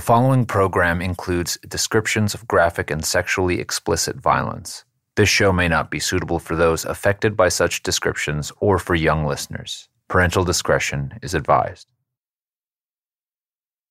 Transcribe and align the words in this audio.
The 0.00 0.06
following 0.06 0.46
program 0.46 1.02
includes 1.02 1.58
descriptions 1.68 2.32
of 2.32 2.48
graphic 2.48 2.90
and 2.90 3.04
sexually 3.04 3.60
explicit 3.60 4.16
violence. 4.16 4.86
This 5.14 5.28
show 5.28 5.52
may 5.52 5.68
not 5.68 5.90
be 5.90 6.00
suitable 6.00 6.38
for 6.38 6.56
those 6.56 6.86
affected 6.86 7.36
by 7.36 7.50
such 7.50 7.82
descriptions 7.82 8.50
or 8.60 8.78
for 8.78 8.94
young 8.94 9.26
listeners. 9.26 9.90
Parental 10.08 10.42
discretion 10.42 11.18
is 11.20 11.34
advised. 11.34 11.86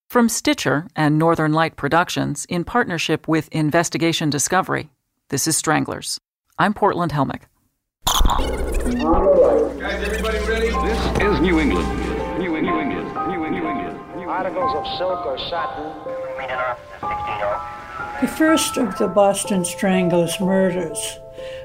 From 0.10 0.30
Stitcher 0.30 0.88
and 0.96 1.20
Northern 1.20 1.54
Light 1.54 1.76
Productions 1.76 2.44
in 2.50 2.64
partnership 2.64 3.28
with 3.28 3.48
Investigation 3.50 4.32
Discovery, 4.32 4.90
this 5.28 5.46
is 5.46 5.58
Stranglers. 5.58 6.20
I'm 6.58 6.74
Portland 6.74 7.12
Helmich. 7.12 7.44
Guys, 9.80 10.04
everybody 10.04 10.40
ready? 10.40 10.70
This 10.70 11.22
is 11.22 11.40
New 11.40 11.60
England. 11.60 11.99
Articles 14.60 14.88
of 14.88 14.98
silk 14.98 15.26
or 15.26 15.38
satin. 15.38 15.94
The 18.22 18.28
first 18.28 18.76
of 18.76 18.98
the 18.98 19.08
Boston 19.08 19.64
Stranglers 19.64 20.38
murders 20.42 21.20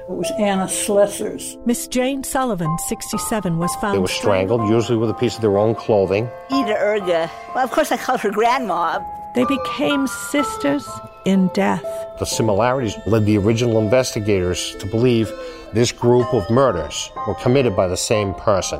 was 0.07 0.31
Anna 0.39 0.65
Slesers. 0.65 1.57
Miss 1.65 1.87
Jane 1.87 2.23
Sullivan, 2.23 2.73
67, 2.87 3.57
was 3.57 3.75
found 3.81 3.95
They 3.95 3.99
were 3.99 4.07
strangled, 4.07 4.69
usually 4.69 4.97
with 4.97 5.09
a 5.09 5.13
piece 5.13 5.35
of 5.35 5.41
their 5.41 5.57
own 5.57 5.75
clothing. 5.75 6.29
Ida 6.51 6.75
Irga. 6.75 7.29
Well, 7.53 7.65
of 7.65 7.71
course, 7.71 7.91
I 7.91 7.97
called 7.97 8.21
her 8.21 8.31
grandma. 8.31 8.99
They 9.33 9.43
became 9.43 10.07
sisters 10.07 10.87
in 11.25 11.49
death. 11.49 11.83
The 12.19 12.25
similarities 12.25 12.95
led 13.05 13.25
the 13.25 13.37
original 13.37 13.79
investigators 13.79 14.73
to 14.77 14.85
believe 14.85 15.29
this 15.73 15.91
group 15.91 16.33
of 16.33 16.49
murders 16.49 17.11
were 17.27 17.35
committed 17.35 17.75
by 17.75 17.87
the 17.87 17.97
same 17.97 18.33
person. 18.35 18.79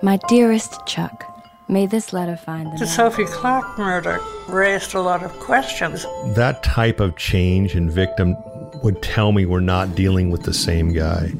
My 0.00 0.18
dearest 0.28 0.86
Chuck, 0.86 1.31
may 1.72 1.86
this 1.86 2.12
letter 2.12 2.36
find 2.36 2.66
the 2.66 2.78
The 2.78 2.84
man- 2.84 2.94
Sophie 2.94 3.24
Clark 3.24 3.78
murder 3.78 4.20
raised 4.48 4.94
a 4.94 5.00
lot 5.00 5.22
of 5.22 5.32
questions. 5.40 6.06
That 6.34 6.62
type 6.62 7.00
of 7.00 7.16
change 7.16 7.74
in 7.74 7.88
victim 7.90 8.36
would 8.82 9.02
tell 9.02 9.32
me 9.32 9.46
we're 9.46 9.60
not 9.60 9.94
dealing 9.94 10.30
with 10.30 10.42
the 10.42 10.52
same 10.52 10.92
guy. 10.92 11.32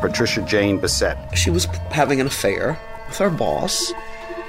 Patricia 0.00 0.42
Jane 0.42 0.80
Bissette. 0.80 1.34
She 1.34 1.50
was 1.50 1.66
having 1.90 2.20
an 2.20 2.26
affair 2.26 2.78
with 3.08 3.18
her 3.18 3.30
boss. 3.30 3.92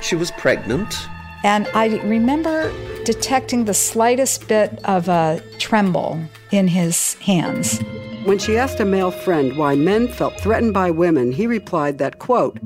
She 0.01 0.15
was 0.15 0.31
pregnant. 0.31 1.07
And 1.43 1.67
I 1.73 1.99
remember 2.03 2.71
detecting 3.03 3.65
the 3.65 3.73
slightest 3.73 4.47
bit 4.47 4.79
of 4.85 5.07
a 5.09 5.41
tremble 5.59 6.19
in 6.51 6.67
his 6.67 7.15
hands. 7.15 7.79
When 8.25 8.37
she 8.37 8.57
asked 8.57 8.79
a 8.79 8.85
male 8.85 9.11
friend 9.11 9.57
why 9.57 9.75
men 9.75 10.07
felt 10.07 10.39
threatened 10.39 10.73
by 10.73 10.91
women, 10.91 11.31
he 11.31 11.47
replied 11.47 11.97
that, 11.97 12.19
quote, 12.19 12.59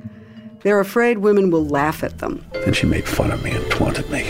they're 0.66 0.80
afraid 0.80 1.20
women 1.20 1.52
will 1.52 1.68
laugh 1.68 2.04
at 2.04 2.18
them. 2.18 2.44
Then 2.52 2.74
she 2.74 2.88
made 2.88 3.08
fun 3.08 3.30
of 3.30 3.44
me 3.44 3.52
and 3.52 3.64
taunted 3.70 4.10
me. 4.10 4.24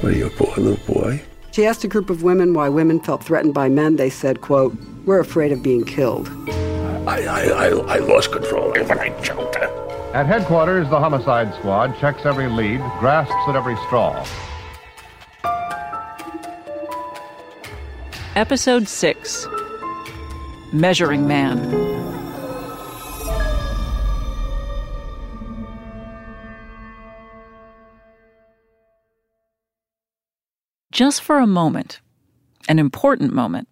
What 0.00 0.12
are 0.12 0.16
you, 0.16 0.28
a 0.28 0.30
boy, 0.30 0.54
little 0.56 0.94
boy? 0.94 1.20
She 1.50 1.66
asked 1.66 1.82
a 1.82 1.88
group 1.88 2.10
of 2.10 2.22
women 2.22 2.54
why 2.54 2.68
women 2.68 3.00
felt 3.00 3.24
threatened 3.24 3.54
by 3.54 3.68
men. 3.68 3.96
They 3.96 4.08
said, 4.08 4.40
quote, 4.40 4.72
we're 5.04 5.18
afraid 5.18 5.50
of 5.50 5.64
being 5.64 5.84
killed. 5.84 6.28
I, 7.08 7.24
I, 7.26 7.42
I, 7.48 7.66
I 7.96 7.98
lost 7.98 8.30
control 8.30 8.70
when 8.70 9.00
I 9.00 9.08
choked 9.20 9.56
her. 9.56 9.66
At 10.14 10.26
headquarters, 10.26 10.88
the 10.90 11.00
homicide 11.00 11.52
squad 11.56 11.98
checks 11.98 12.24
every 12.24 12.48
lead, 12.48 12.78
grasps 13.00 13.34
at 13.48 13.56
every 13.56 13.74
straw. 13.86 14.24
Episode 18.36 18.86
6 18.86 19.48
Measuring 20.72 21.26
Man. 21.26 21.58
Just 31.00 31.22
for 31.22 31.38
a 31.38 31.46
moment, 31.46 31.98
an 32.68 32.78
important 32.78 33.32
moment, 33.32 33.68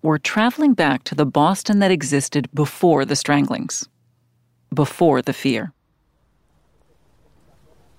we're 0.00 0.16
traveling 0.16 0.72
back 0.72 1.04
to 1.04 1.14
the 1.14 1.26
Boston 1.26 1.80
that 1.80 1.90
existed 1.90 2.48
before 2.54 3.04
the 3.04 3.14
stranglings, 3.14 3.86
before 4.72 5.20
the 5.20 5.34
fear. 5.34 5.74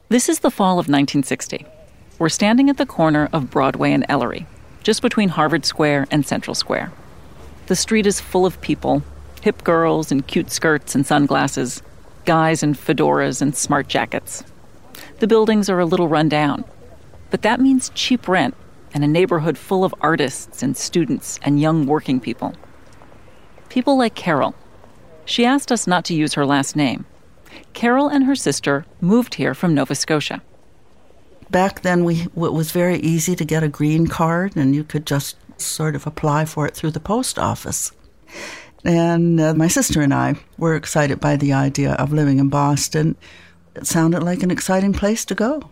This 0.10 0.28
is 0.28 0.40
the 0.40 0.50
fall 0.50 0.80
of 0.80 0.90
1960. 0.90 1.68
We're 2.18 2.30
standing 2.30 2.68
at 2.72 2.78
the 2.78 2.88
corner 2.88 3.30
of 3.32 3.52
Broadway 3.52 3.92
and 3.92 4.04
Ellery, 4.10 4.48
just 4.82 5.04
between 5.04 5.30
Harvard 5.30 5.64
Square 5.64 6.08
and 6.10 6.26
Central 6.26 6.56
Square. 6.56 6.92
The 7.68 7.76
street 7.76 8.08
is 8.08 8.20
full 8.20 8.48
of 8.48 8.60
people 8.62 9.04
hip 9.44 9.64
girls 9.64 10.12
in 10.12 10.24
cute 10.24 10.50
skirts 10.50 10.96
and 10.96 11.06
sunglasses, 11.06 11.84
guys 12.26 12.64
in 12.64 12.74
fedoras 12.74 13.40
and 13.40 13.56
smart 13.56 13.88
jackets. 13.88 14.44
The 15.20 15.28
buildings 15.28 15.70
are 15.70 15.80
a 15.80 15.86
little 15.86 16.08
run 16.08 16.28
down, 16.28 16.66
but 17.30 17.42
that 17.42 17.60
means 17.60 17.92
cheap 17.94 18.28
rent 18.28 18.56
and 18.94 19.04
a 19.04 19.08
neighborhood 19.08 19.58
full 19.58 19.84
of 19.84 19.94
artists 20.02 20.64
and 20.64 20.76
students 20.78 21.40
and 21.44 21.62
young 21.62 21.86
working 21.86 22.20
people. 22.20 22.54
People 23.70 23.98
like 23.98 24.16
Carol. 24.16 24.56
She 25.26 25.46
asked 25.46 25.72
us 25.72 25.88
not 25.88 26.06
to 26.06 26.14
use 26.14 26.34
her 26.36 26.46
last 26.46 26.76
name. 26.76 27.06
Carol 27.74 28.08
and 28.08 28.24
her 28.24 28.36
sister 28.36 28.86
moved 29.02 29.36
here 29.36 29.54
from 29.54 29.74
Nova 29.74 29.94
Scotia. 29.94 30.42
Back 31.50 31.82
then, 31.82 32.04
we 32.04 32.22
it 32.22 32.36
was 32.36 32.72
very 32.72 32.98
easy 33.00 33.36
to 33.36 33.46
get 33.46 33.64
a 33.64 33.70
green 33.70 34.08
card, 34.08 34.56
and 34.56 34.76
you 34.76 34.84
could 34.84 35.06
just 35.06 35.38
sort 35.58 35.96
of 35.96 36.06
apply 36.06 36.46
for 36.46 36.66
it 36.66 36.76
through 36.76 36.92
the 36.92 37.00
post 37.00 37.40
office. 37.40 37.92
And 38.84 39.40
uh, 39.40 39.54
my 39.54 39.68
sister 39.68 40.02
and 40.02 40.14
I 40.14 40.36
were 40.58 40.76
excited 40.76 41.20
by 41.20 41.36
the 41.36 41.54
idea 41.54 41.94
of 41.94 42.14
living 42.14 42.40
in 42.40 42.50
Boston. 42.50 43.16
It 43.76 43.88
sounded 43.88 44.24
like 44.24 44.44
an 44.44 44.52
exciting 44.52 44.94
place 44.94 45.26
to 45.26 45.36
go. 45.36 45.70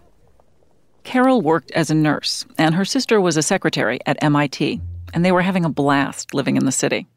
Carol 1.05 1.41
worked 1.41 1.71
as 1.71 1.89
a 1.89 1.95
nurse, 1.95 2.45
and 2.57 2.75
her 2.75 2.83
sister 2.83 3.21
was 3.21 3.37
a 3.37 3.43
secretary 3.43 3.99
at 4.05 4.21
MIT, 4.21 4.81
and 5.13 5.23
they 5.23 5.31
were 5.31 5.43
having 5.43 5.63
a 5.63 5.69
blast 5.69 6.33
living 6.33 6.57
in 6.57 6.65
the 6.65 6.71
city. 6.71 7.07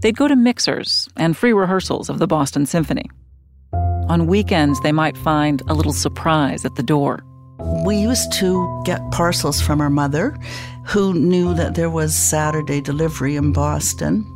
They'd 0.00 0.16
go 0.16 0.28
to 0.28 0.36
mixers 0.36 1.08
and 1.16 1.36
free 1.36 1.52
rehearsals 1.52 2.10
of 2.10 2.18
the 2.18 2.26
Boston 2.26 2.66
Symphony. 2.66 3.08
On 3.72 4.26
weekends, 4.26 4.80
they 4.80 4.92
might 4.92 5.16
find 5.16 5.62
a 5.68 5.74
little 5.74 5.92
surprise 5.92 6.64
at 6.64 6.74
the 6.74 6.82
door. 6.82 7.24
We 7.86 7.96
used 7.96 8.32
to 8.34 8.82
get 8.84 9.00
parcels 9.12 9.60
from 9.60 9.80
our 9.80 9.90
mother, 9.90 10.36
who 10.84 11.14
knew 11.14 11.54
that 11.54 11.76
there 11.76 11.90
was 11.90 12.14
Saturday 12.14 12.80
delivery 12.80 13.36
in 13.36 13.52
Boston. 13.52 14.26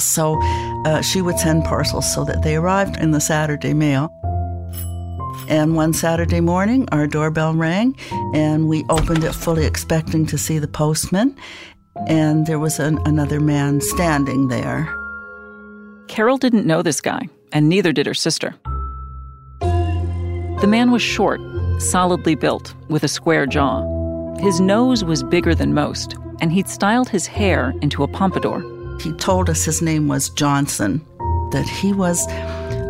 So 0.00 0.40
uh, 0.86 1.02
she 1.02 1.20
would 1.20 1.38
send 1.38 1.64
parcels 1.64 2.12
so 2.12 2.24
that 2.24 2.42
they 2.42 2.56
arrived 2.56 2.96
in 2.96 3.10
the 3.10 3.20
Saturday 3.20 3.74
mail. 3.74 4.10
And 5.48 5.76
one 5.76 5.92
Saturday 5.92 6.40
morning, 6.40 6.88
our 6.90 7.06
doorbell 7.06 7.54
rang, 7.54 7.96
and 8.34 8.68
we 8.68 8.84
opened 8.88 9.24
it 9.24 9.32
fully 9.32 9.64
expecting 9.64 10.26
to 10.26 10.38
see 10.38 10.58
the 10.58 10.68
postman. 10.68 11.36
And 12.08 12.46
there 12.46 12.58
was 12.58 12.78
an, 12.78 12.98
another 13.06 13.40
man 13.40 13.80
standing 13.80 14.48
there. 14.48 14.84
Carol 16.08 16.36
didn't 16.36 16.66
know 16.66 16.82
this 16.82 17.00
guy, 17.00 17.28
and 17.52 17.68
neither 17.68 17.92
did 17.92 18.06
her 18.06 18.14
sister. 18.14 18.54
The 19.60 20.66
man 20.66 20.90
was 20.90 21.02
short, 21.02 21.40
solidly 21.78 22.34
built, 22.34 22.74
with 22.88 23.04
a 23.04 23.08
square 23.08 23.46
jaw. 23.46 23.84
His 24.38 24.60
nose 24.60 25.04
was 25.04 25.22
bigger 25.22 25.54
than 25.54 25.74
most, 25.74 26.16
and 26.40 26.52
he'd 26.52 26.68
styled 26.68 27.08
his 27.08 27.26
hair 27.26 27.72
into 27.82 28.02
a 28.02 28.08
pompadour. 28.08 28.62
He 29.00 29.12
told 29.12 29.48
us 29.48 29.64
his 29.64 29.80
name 29.80 30.08
was 30.08 30.30
Johnson, 30.30 31.04
that 31.52 31.68
he 31.68 31.92
was 31.92 32.26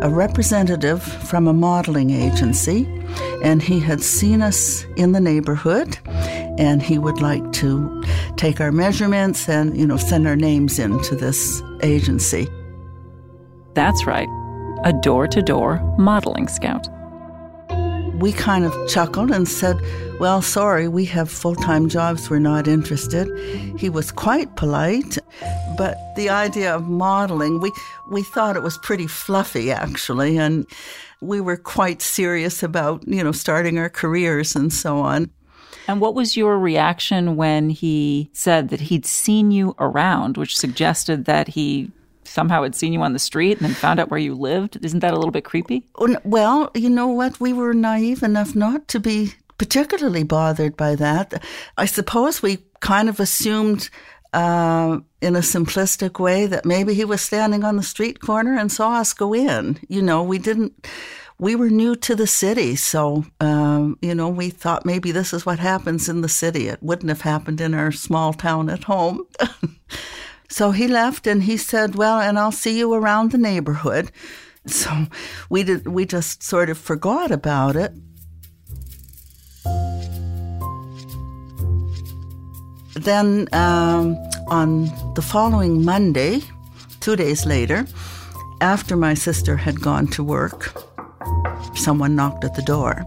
a 0.01 0.09
representative 0.09 1.01
from 1.01 1.47
a 1.47 1.53
modeling 1.53 2.11
agency, 2.11 2.85
and 3.43 3.61
he 3.61 3.79
had 3.79 4.01
seen 4.01 4.41
us 4.41 4.85
in 4.95 5.11
the 5.11 5.19
neighborhood, 5.19 5.97
and 6.57 6.81
he 6.81 6.97
would 6.97 7.21
like 7.21 7.51
to 7.53 8.03
take 8.35 8.61
our 8.61 8.71
measurements 8.71 9.47
and, 9.49 9.77
you 9.77 9.85
know, 9.85 9.97
send 9.97 10.27
our 10.27 10.35
names 10.35 10.79
in 10.79 11.01
to 11.03 11.15
this 11.15 11.61
agency. 11.83 12.47
That's 13.73 14.05
right, 14.05 14.27
a 14.85 14.93
door 15.01 15.27
to 15.27 15.41
door 15.41 15.79
modeling 15.97 16.47
scout. 16.47 16.87
We 18.17 18.33
kind 18.33 18.65
of 18.65 18.73
chuckled 18.89 19.29
and 19.29 19.47
said, 19.47 19.79
Well, 20.19 20.41
sorry, 20.41 20.87
we 20.87 21.05
have 21.05 21.29
full 21.29 21.53
time 21.55 21.87
jobs, 21.87 22.31
we're 22.31 22.39
not 22.39 22.67
interested. 22.67 23.27
He 23.77 23.89
was 23.89 24.11
quite 24.11 24.55
polite, 24.55 25.19
but 25.77 25.97
the 26.15 26.29
idea 26.29 26.73
of 26.73 26.87
modeling, 26.87 27.59
we, 27.59 27.71
we 28.09 28.23
thought 28.23 28.55
it 28.55 28.63
was 28.63 28.79
pretty 28.79 29.05
fluffy, 29.05 29.71
actually, 29.71 30.35
and 30.37 30.65
we 31.21 31.39
were 31.39 31.57
quite 31.57 32.01
serious 32.01 32.63
about, 32.63 33.07
you 33.07 33.23
know, 33.23 33.31
starting 33.31 33.77
our 33.77 33.89
careers 33.89 34.55
and 34.55 34.73
so 34.73 34.97
on. 34.97 35.29
And 35.87 36.01
what 36.01 36.15
was 36.15 36.35
your 36.35 36.57
reaction 36.57 37.35
when 37.35 37.69
he 37.69 38.29
said 38.33 38.69
that 38.69 38.81
he'd 38.81 39.05
seen 39.05 39.51
you 39.51 39.75
around, 39.77 40.37
which 40.37 40.57
suggested 40.57 41.25
that 41.25 41.49
he 41.49 41.91
somehow 42.27 42.63
had 42.63 42.75
seen 42.75 42.93
you 42.93 43.01
on 43.01 43.13
the 43.13 43.19
street 43.19 43.57
and 43.57 43.67
then 43.67 43.73
found 43.73 43.99
out 43.99 44.09
where 44.09 44.19
you 44.19 44.35
lived? 44.35 44.77
Isn't 44.83 44.99
that 44.99 45.13
a 45.13 45.17
little 45.17 45.31
bit 45.31 45.45
creepy? 45.45 45.87
Well, 46.23 46.71
you 46.75 46.89
know 46.89 47.07
what? 47.07 47.39
We 47.39 47.53
were 47.53 47.73
naive 47.73 48.23
enough 48.23 48.55
not 48.55 48.87
to 48.89 48.99
be 48.99 49.33
particularly 49.57 50.23
bothered 50.23 50.77
by 50.77 50.95
that. 50.95 51.43
I 51.77 51.85
suppose 51.85 52.41
we 52.41 52.59
kind 52.79 53.09
of 53.09 53.19
assumed 53.19 53.89
uh, 54.33 54.99
in 55.21 55.35
a 55.35 55.39
simplistic 55.39 56.19
way 56.19 56.45
that 56.45 56.65
maybe 56.65 56.93
he 56.93 57.05
was 57.05 57.21
standing 57.21 57.63
on 57.63 57.75
the 57.75 57.83
street 57.83 58.19
corner 58.19 58.57
and 58.57 58.71
saw 58.71 58.99
us 58.99 59.13
go 59.13 59.33
in. 59.33 59.79
You 59.87 60.01
know, 60.01 60.21
we 60.23 60.37
didn't 60.37 60.87
we 61.39 61.55
were 61.55 61.69
new 61.69 61.95
to 61.95 62.15
the 62.15 62.27
city, 62.27 62.75
so 62.75 63.25
um, 63.39 63.97
you 64.01 64.15
know 64.15 64.29
we 64.29 64.49
thought 64.49 64.85
maybe 64.85 65.11
this 65.11 65.33
is 65.33 65.45
what 65.45 65.59
happens 65.59 66.09
in 66.09 66.21
the 66.21 66.29
city. 66.29 66.67
It 66.67 66.81
wouldn't 66.81 67.09
have 67.09 67.21
happened 67.21 67.61
in 67.61 67.73
our 67.73 67.91
small 67.91 68.33
town 68.33 68.69
at 68.69 68.85
home. 68.85 69.21
so 70.47 70.71
he 70.71 70.87
left, 70.87 71.27
and 71.27 71.43
he 71.43 71.57
said, 71.57 71.95
"Well, 71.95 72.19
and 72.19 72.37
I'll 72.37 72.51
see 72.51 72.77
you 72.77 72.93
around 72.93 73.31
the 73.31 73.37
neighborhood." 73.37 74.11
So 74.69 75.07
we 75.49 75.63
did. 75.63 75.87
We 75.87 76.05
just 76.05 76.43
sort 76.43 76.69
of 76.69 76.77
forgot 76.77 77.31
about 77.31 77.77
it. 77.77 77.93
Then 82.95 83.47
um, 83.53 84.17
on 84.47 84.85
the 85.13 85.21
following 85.21 85.85
Monday, 85.85 86.41
two 86.99 87.15
days 87.15 87.45
later, 87.45 87.85
after 88.59 88.97
my 88.97 89.13
sister 89.13 89.55
had 89.55 89.79
gone 89.79 90.07
to 90.07 90.23
work, 90.23 90.73
someone 91.75 92.15
knocked 92.15 92.43
at 92.43 92.55
the 92.55 92.61
door. 92.61 93.05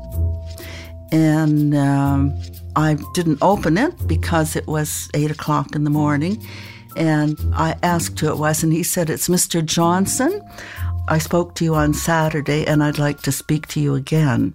And 1.13 1.75
um, 1.75 2.41
I 2.77 2.97
didn't 3.15 3.39
open 3.43 3.77
it 3.77 4.07
because 4.07 4.55
it 4.55 4.67
was 4.67 5.11
eight 5.15 5.31
o'clock 5.31 5.75
in 5.75 5.85
the 5.85 5.91
morning. 5.91 6.41
And 6.97 7.39
I 7.55 7.77
asked 7.83 8.19
who 8.21 8.29
it 8.29 8.39
was, 8.39 8.63
and 8.63 8.73
he 8.73 8.83
said, 8.83 9.11
It's 9.11 9.29
Mr. 9.29 9.65
Johnson. 9.65 10.43
I 11.09 11.19
spoke 11.19 11.55
to 11.57 11.65
you 11.65 11.75
on 11.75 11.95
Saturday, 11.95 12.67
and 12.67 12.83
I'd 12.83 12.99
like 12.99 13.23
to 13.23 13.33
speak 13.33 13.67
to 13.69 13.81
you 13.81 13.95
again. 13.95 14.55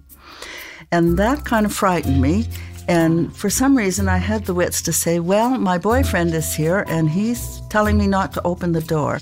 And 0.92 1.18
that 1.18 1.44
kind 1.44 1.66
of 1.66 1.72
frightened 1.72 2.20
me. 2.20 2.46
And 2.88 3.36
for 3.36 3.50
some 3.50 3.76
reason, 3.76 4.08
I 4.08 4.18
had 4.18 4.44
the 4.44 4.54
wits 4.54 4.80
to 4.82 4.92
say, 4.92 5.18
Well, 5.18 5.58
my 5.58 5.78
boyfriend 5.78 6.34
is 6.34 6.54
here, 6.54 6.84
and 6.88 7.10
he's 7.10 7.60
telling 7.68 7.98
me 7.98 8.06
not 8.06 8.32
to 8.34 8.42
open 8.44 8.72
the 8.72 8.80
door. 8.80 9.20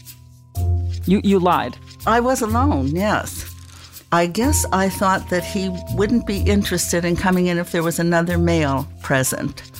You, 1.06 1.20
you 1.24 1.38
lied. 1.38 1.76
I 2.06 2.20
was 2.20 2.42
alone, 2.42 2.88
yes. 2.88 3.50
I 4.12 4.26
guess 4.26 4.64
I 4.72 4.90
thought 4.90 5.28
that 5.30 5.44
he 5.44 5.70
wouldn't 5.94 6.26
be 6.26 6.38
interested 6.42 7.04
in 7.04 7.16
coming 7.16 7.46
in 7.46 7.58
if 7.58 7.72
there 7.72 7.82
was 7.82 7.98
another 7.98 8.38
male 8.38 8.86
present. 9.02 9.73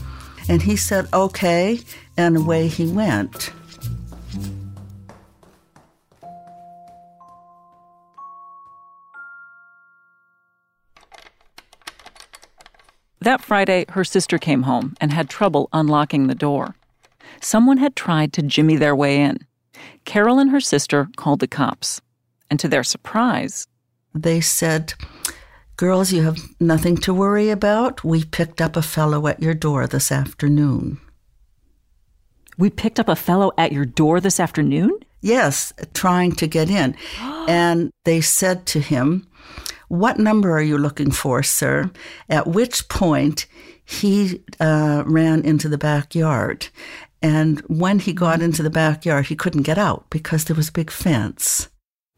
And 0.48 0.62
he 0.62 0.76
said, 0.76 1.08
okay, 1.12 1.80
and 2.16 2.36
away 2.36 2.68
he 2.68 2.86
went. 2.86 3.52
That 13.20 13.40
Friday, 13.40 13.86
her 13.88 14.04
sister 14.04 14.36
came 14.36 14.64
home 14.64 14.94
and 15.00 15.10
had 15.10 15.30
trouble 15.30 15.70
unlocking 15.72 16.26
the 16.26 16.34
door. 16.34 16.74
Someone 17.40 17.78
had 17.78 17.96
tried 17.96 18.34
to 18.34 18.42
jimmy 18.42 18.76
their 18.76 18.94
way 18.94 19.22
in. 19.22 19.38
Carol 20.04 20.38
and 20.38 20.50
her 20.50 20.60
sister 20.60 21.08
called 21.16 21.40
the 21.40 21.46
cops. 21.46 22.02
And 22.50 22.60
to 22.60 22.68
their 22.68 22.84
surprise, 22.84 23.66
they 24.14 24.42
said, 24.42 24.92
Girls, 25.76 26.12
you 26.12 26.22
have 26.22 26.38
nothing 26.60 26.96
to 26.98 27.12
worry 27.12 27.50
about. 27.50 28.04
We 28.04 28.24
picked 28.24 28.60
up 28.60 28.76
a 28.76 28.82
fellow 28.82 29.26
at 29.26 29.42
your 29.42 29.54
door 29.54 29.88
this 29.88 30.12
afternoon. 30.12 31.00
We 32.56 32.70
picked 32.70 33.00
up 33.00 33.08
a 33.08 33.16
fellow 33.16 33.50
at 33.58 33.72
your 33.72 33.84
door 33.84 34.20
this 34.20 34.38
afternoon? 34.38 34.96
Yes, 35.20 35.72
trying 35.92 36.32
to 36.36 36.46
get 36.46 36.70
in. 36.70 36.94
and 37.48 37.90
they 38.04 38.20
said 38.20 38.66
to 38.66 38.80
him, 38.80 39.26
What 39.88 40.20
number 40.20 40.52
are 40.52 40.62
you 40.62 40.78
looking 40.78 41.10
for, 41.10 41.42
sir? 41.42 41.90
At 42.28 42.46
which 42.46 42.88
point 42.88 43.46
he 43.84 44.42
uh, 44.60 45.02
ran 45.06 45.42
into 45.42 45.68
the 45.68 45.78
backyard. 45.78 46.68
And 47.20 47.60
when 47.62 47.98
he 47.98 48.12
got 48.12 48.42
into 48.42 48.62
the 48.62 48.70
backyard, 48.70 49.26
he 49.26 49.34
couldn't 49.34 49.62
get 49.62 49.78
out 49.78 50.08
because 50.10 50.44
there 50.44 50.56
was 50.56 50.68
a 50.68 50.72
big 50.72 50.90
fence. 50.92 51.68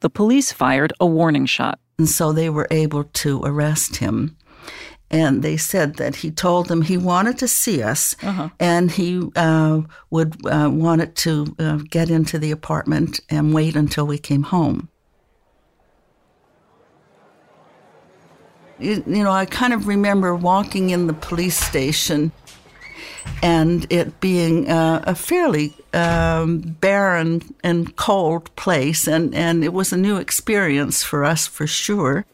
The 0.01 0.11
police 0.11 0.53
fired 0.53 0.93
a 1.01 1.07
warning 1.07 1.47
shot. 1.47 1.79
And 1.99 2.09
so 2.09 2.33
they 2.33 2.51
were 2.51 2.69
able 2.71 3.05
to 3.05 3.43
arrest 3.43 3.97
him. 3.97 4.37
And 5.11 5.43
they 5.43 5.57
said 5.57 5.97
that 5.97 6.17
he 6.17 6.31
told 6.31 6.67
them 6.67 6.83
he 6.83 6.97
wanted 6.97 7.39
to 7.39 7.49
see 7.49 7.81
us 7.81 8.17
uh-huh. 8.23 8.49
and 8.59 8.91
he 8.91 9.23
uh, 9.37 9.83
would 10.11 10.35
uh, 10.45 10.69
wanted 10.73 11.15
to 11.17 11.55
uh, 11.59 11.77
get 11.89 12.11
into 12.11 12.39
the 12.39 12.51
apartment 12.51 13.21
and 13.31 13.55
wait 13.55 13.77
until 13.77 14.05
we 14.05 14.19
came 14.19 14.43
home. 14.43 14.89
You, 18.79 19.03
you 19.07 19.23
know, 19.23 19.31
I 19.31 19.47
kind 19.47 19.73
of 19.73 19.87
remember 19.87 20.35
walking 20.35 20.91
in 20.91 21.07
the 21.07 21.15
police 21.15 21.57
station 21.57 22.33
and 23.43 23.87
it 23.91 24.21
being 24.21 24.69
uh, 24.69 25.05
a 25.07 25.15
fairly 25.15 25.73
um, 25.97 26.59
barren 26.81 27.55
and 27.65 27.97
cold 27.97 28.55
place, 28.57 29.09
and, 29.09 29.35
and 29.35 29.65
it 29.65 29.73
was 29.73 29.93
a 29.93 29.97
new 29.97 30.17
experience 30.17 31.03
for 31.03 31.25
us 31.25 31.47
for 31.47 31.67
sure. 31.67 32.27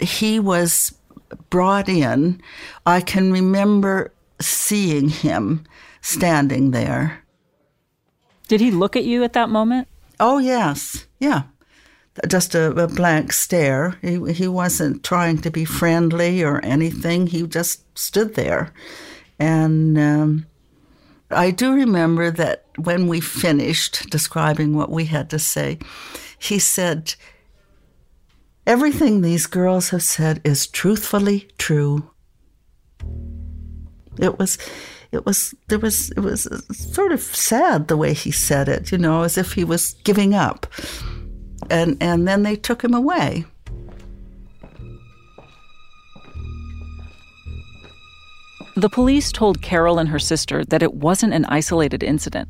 He 0.00 0.40
was 0.40 0.94
brought 1.50 1.88
in. 1.88 2.42
I 2.84 3.00
can 3.00 3.32
remember 3.32 4.12
seeing 4.40 5.08
him 5.08 5.64
standing 6.00 6.72
there. 6.72 7.22
Did 8.48 8.60
he 8.60 8.70
look 8.70 8.96
at 8.96 9.04
you 9.04 9.22
at 9.22 9.32
that 9.34 9.48
moment? 9.48 9.88
Oh, 10.18 10.38
yes. 10.38 11.06
Yeah 11.20 11.44
just 12.28 12.54
a, 12.54 12.70
a, 12.70 12.86
blank 12.86 13.32
stare. 13.32 13.98
He, 14.00 14.32
he 14.32 14.46
wasn't 14.46 15.02
trying 15.02 15.38
to 15.38 15.50
be 15.50 15.64
friendly 15.64 16.44
or 16.44 16.64
anything. 16.64 17.26
He 17.26 17.44
just 17.46 17.82
stood 17.98 18.34
there. 18.34 18.72
And 19.38 19.98
um, 19.98 20.46
I 21.30 21.50
do 21.50 21.72
remember 21.72 22.30
that 22.30 22.64
when 22.76 23.08
we 23.08 23.20
finished 23.20 24.10
describing 24.10 24.76
what 24.76 24.90
we 24.90 25.06
had 25.06 25.30
to 25.30 25.38
say, 25.38 25.78
he 26.38 26.58
said, 26.58 27.14
Everything 28.66 29.20
these 29.20 29.46
girls 29.46 29.90
have 29.90 30.02
said 30.02 30.40
is 30.44 30.66
truthfully 30.66 31.48
true. 31.58 32.10
It 34.18 34.38
was 34.38 34.58
it 35.12 35.26
was 35.26 35.54
there 35.68 35.78
was 35.78 36.10
it 36.12 36.20
was 36.20 36.48
sort 36.72 37.12
of 37.12 37.20
sad 37.20 37.88
the 37.88 37.96
way 37.96 38.14
he 38.14 38.30
said 38.30 38.68
it, 38.68 38.90
you 38.90 38.98
know, 38.98 39.22
as 39.22 39.36
if 39.36 39.52
he 39.52 39.64
was 39.64 39.94
giving 40.04 40.34
up 40.34 40.66
and, 41.70 41.96
and 42.00 42.26
then 42.26 42.42
they 42.42 42.56
took 42.56 42.82
him 42.82 42.94
away. 42.94 43.44
The 48.76 48.88
police 48.88 49.30
told 49.30 49.62
Carol 49.62 50.00
and 50.00 50.08
her 50.08 50.18
sister 50.18 50.64
that 50.64 50.82
it 50.82 50.94
wasn't 50.94 51.32
an 51.32 51.44
isolated 51.44 52.02
incident. 52.02 52.48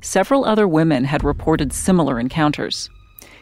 Several 0.00 0.46
other 0.46 0.66
women 0.66 1.04
had 1.04 1.22
reported 1.22 1.72
similar 1.72 2.18
encounters. 2.18 2.88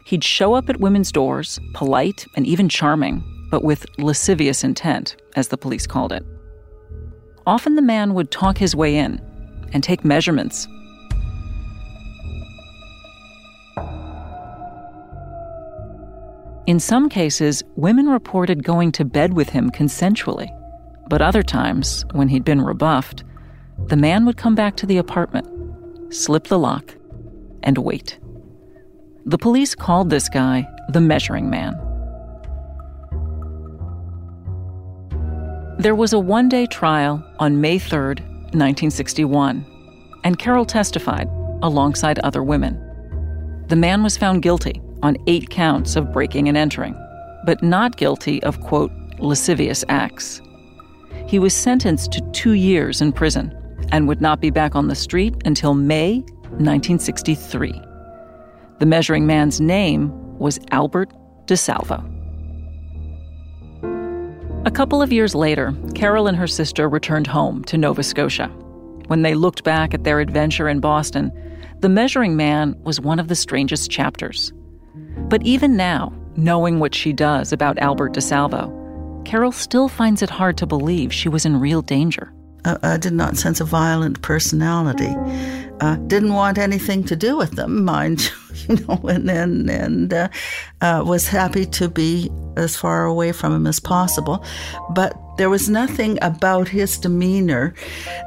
He'd 0.04 0.24
show 0.24 0.54
up 0.54 0.68
at 0.68 0.80
women's 0.80 1.12
doors, 1.12 1.60
polite 1.74 2.26
and 2.34 2.44
even 2.44 2.68
charming, 2.68 3.22
but 3.50 3.62
with 3.62 3.86
lascivious 3.98 4.64
intent, 4.64 5.14
as 5.36 5.48
the 5.48 5.56
police 5.56 5.86
called 5.86 6.12
it. 6.12 6.24
Often 7.46 7.76
the 7.76 7.82
man 7.82 8.14
would 8.14 8.32
talk 8.32 8.58
his 8.58 8.74
way 8.74 8.96
in 8.96 9.20
and 9.72 9.84
take 9.84 10.04
measurements 10.04 10.66
In 16.68 16.78
some 16.78 17.08
cases, 17.08 17.62
women 17.76 18.10
reported 18.10 18.62
going 18.62 18.92
to 18.92 19.02
bed 19.06 19.32
with 19.32 19.48
him 19.48 19.70
consensually. 19.70 20.54
But 21.08 21.22
other 21.22 21.42
times, 21.42 22.04
when 22.12 22.28
he'd 22.28 22.44
been 22.44 22.60
rebuffed, 22.60 23.24
the 23.86 23.96
man 23.96 24.26
would 24.26 24.36
come 24.36 24.54
back 24.54 24.76
to 24.76 24.86
the 24.86 24.98
apartment, 24.98 26.12
slip 26.12 26.48
the 26.48 26.58
lock, 26.58 26.94
and 27.62 27.78
wait. 27.78 28.18
The 29.24 29.38
police 29.38 29.74
called 29.74 30.10
this 30.10 30.28
guy 30.28 30.66
the 30.90 31.00
measuring 31.00 31.50
man. 31.50 31.74
There 35.78 35.94
was 35.94 36.12
a 36.12 36.18
one 36.18 36.48
day 36.48 36.66
trial 36.66 37.24
on 37.38 37.60
May 37.60 37.78
3rd, 37.78 38.20
1961, 38.54 39.64
and 40.24 40.38
Carol 40.38 40.64
testified 40.64 41.28
alongside 41.62 42.18
other 42.20 42.42
women. 42.42 42.74
The 43.68 43.76
man 43.76 44.02
was 44.02 44.16
found 44.16 44.42
guilty 44.42 44.80
on 45.02 45.16
eight 45.26 45.50
counts 45.50 45.94
of 45.94 46.12
breaking 46.12 46.48
and 46.48 46.56
entering, 46.56 46.94
but 47.44 47.62
not 47.62 47.96
guilty 47.96 48.42
of, 48.42 48.60
quote, 48.60 48.90
lascivious 49.18 49.84
acts. 49.88 50.40
He 51.28 51.38
was 51.38 51.54
sentenced 51.54 52.12
to 52.12 52.22
two 52.32 52.52
years 52.52 53.02
in 53.02 53.12
prison 53.12 53.54
and 53.92 54.08
would 54.08 54.22
not 54.22 54.40
be 54.40 54.48
back 54.48 54.74
on 54.74 54.88
the 54.88 54.94
street 54.94 55.34
until 55.44 55.74
May 55.74 56.20
1963. 56.56 57.82
The 58.78 58.86
measuring 58.86 59.26
man's 59.26 59.60
name 59.60 60.10
was 60.38 60.58
Albert 60.70 61.12
DeSalvo. 61.44 62.02
A 64.64 64.70
couple 64.70 65.02
of 65.02 65.12
years 65.12 65.34
later, 65.34 65.74
Carol 65.94 66.28
and 66.28 66.36
her 66.36 66.46
sister 66.46 66.88
returned 66.88 67.26
home 67.26 67.62
to 67.64 67.76
Nova 67.76 68.02
Scotia. 68.02 68.48
When 69.08 69.20
they 69.20 69.34
looked 69.34 69.64
back 69.64 69.92
at 69.92 70.04
their 70.04 70.20
adventure 70.20 70.68
in 70.68 70.80
Boston, 70.80 71.30
the 71.80 71.90
measuring 71.90 72.36
man 72.36 72.74
was 72.84 73.02
one 73.02 73.20
of 73.20 73.28
the 73.28 73.34
strangest 73.34 73.90
chapters. 73.90 74.50
But 75.28 75.42
even 75.42 75.76
now, 75.76 76.10
knowing 76.36 76.80
what 76.80 76.94
she 76.94 77.12
does 77.12 77.52
about 77.52 77.78
Albert 77.80 78.14
DeSalvo, 78.14 78.78
Carol 79.28 79.52
still 79.52 79.90
finds 79.90 80.22
it 80.22 80.30
hard 80.30 80.56
to 80.56 80.64
believe 80.64 81.12
she 81.12 81.28
was 81.28 81.44
in 81.44 81.60
real 81.60 81.82
danger. 81.82 82.32
Uh, 82.64 82.78
I 82.82 82.96
did 82.96 83.12
not 83.12 83.36
sense 83.36 83.60
a 83.60 83.64
violent 83.66 84.22
personality. 84.22 85.14
Uh, 85.82 85.96
didn't 86.06 86.32
want 86.32 86.56
anything 86.56 87.04
to 87.04 87.14
do 87.14 87.36
with 87.36 87.50
them, 87.50 87.84
mind 87.84 88.32
you 88.70 88.76
know, 88.76 88.94
and 89.06 89.30
and, 89.30 89.68
and 89.68 90.14
uh, 90.14 90.28
uh, 90.80 91.02
was 91.04 91.28
happy 91.28 91.66
to 91.66 91.90
be 91.90 92.30
as 92.56 92.74
far 92.74 93.04
away 93.04 93.32
from 93.32 93.52
him 93.52 93.66
as 93.66 93.78
possible. 93.78 94.42
But 94.92 95.14
there 95.36 95.50
was 95.50 95.68
nothing 95.68 96.18
about 96.22 96.66
his 96.66 96.96
demeanor 96.96 97.74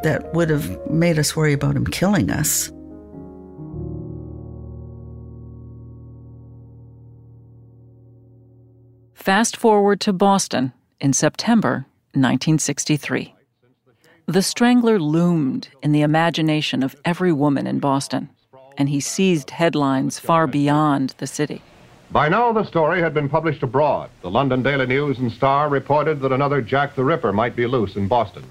that 0.04 0.32
would 0.36 0.52
have 0.52 0.70
made 0.88 1.18
us 1.18 1.36
worry 1.36 1.54
about 1.54 1.76
him 1.76 1.88
killing 1.88 2.30
us. 2.30 2.72
Fast 9.16 9.58
forward 9.58 10.00
to 10.02 10.14
Boston 10.14 10.74
in 11.02 11.12
September 11.12 11.88
1963. 12.14 13.34
The 14.28 14.42
Strangler 14.42 15.00
loomed 15.00 15.70
in 15.82 15.92
the 15.92 16.04
imagination 16.04 16.84
of 16.84 16.96
every 17.04 17.34
woman 17.34 17.66
in 17.68 17.80
Boston, 17.80 18.30
and 18.78 18.88
he 18.88 19.00
seized 19.00 19.50
headlines 19.50 20.20
far 20.20 20.48
beyond 20.48 21.16
the 21.18 21.28
city. 21.28 21.64
By 22.12 22.30
now, 22.30 22.54
the 22.54 22.64
story 22.64 23.02
had 23.02 23.14
been 23.14 23.30
published 23.30 23.64
abroad. 23.64 24.10
The 24.22 24.30
London 24.30 24.62
Daily 24.62 24.86
News 24.86 25.18
and 25.18 25.32
Star 25.32 25.70
reported 25.70 26.20
that 26.22 26.32
another 26.32 26.62
Jack 26.62 26.96
the 26.96 27.04
Ripper 27.04 27.34
might 27.34 27.56
be 27.56 27.66
loose 27.66 27.96
in 27.96 28.08
Boston. 28.08 28.44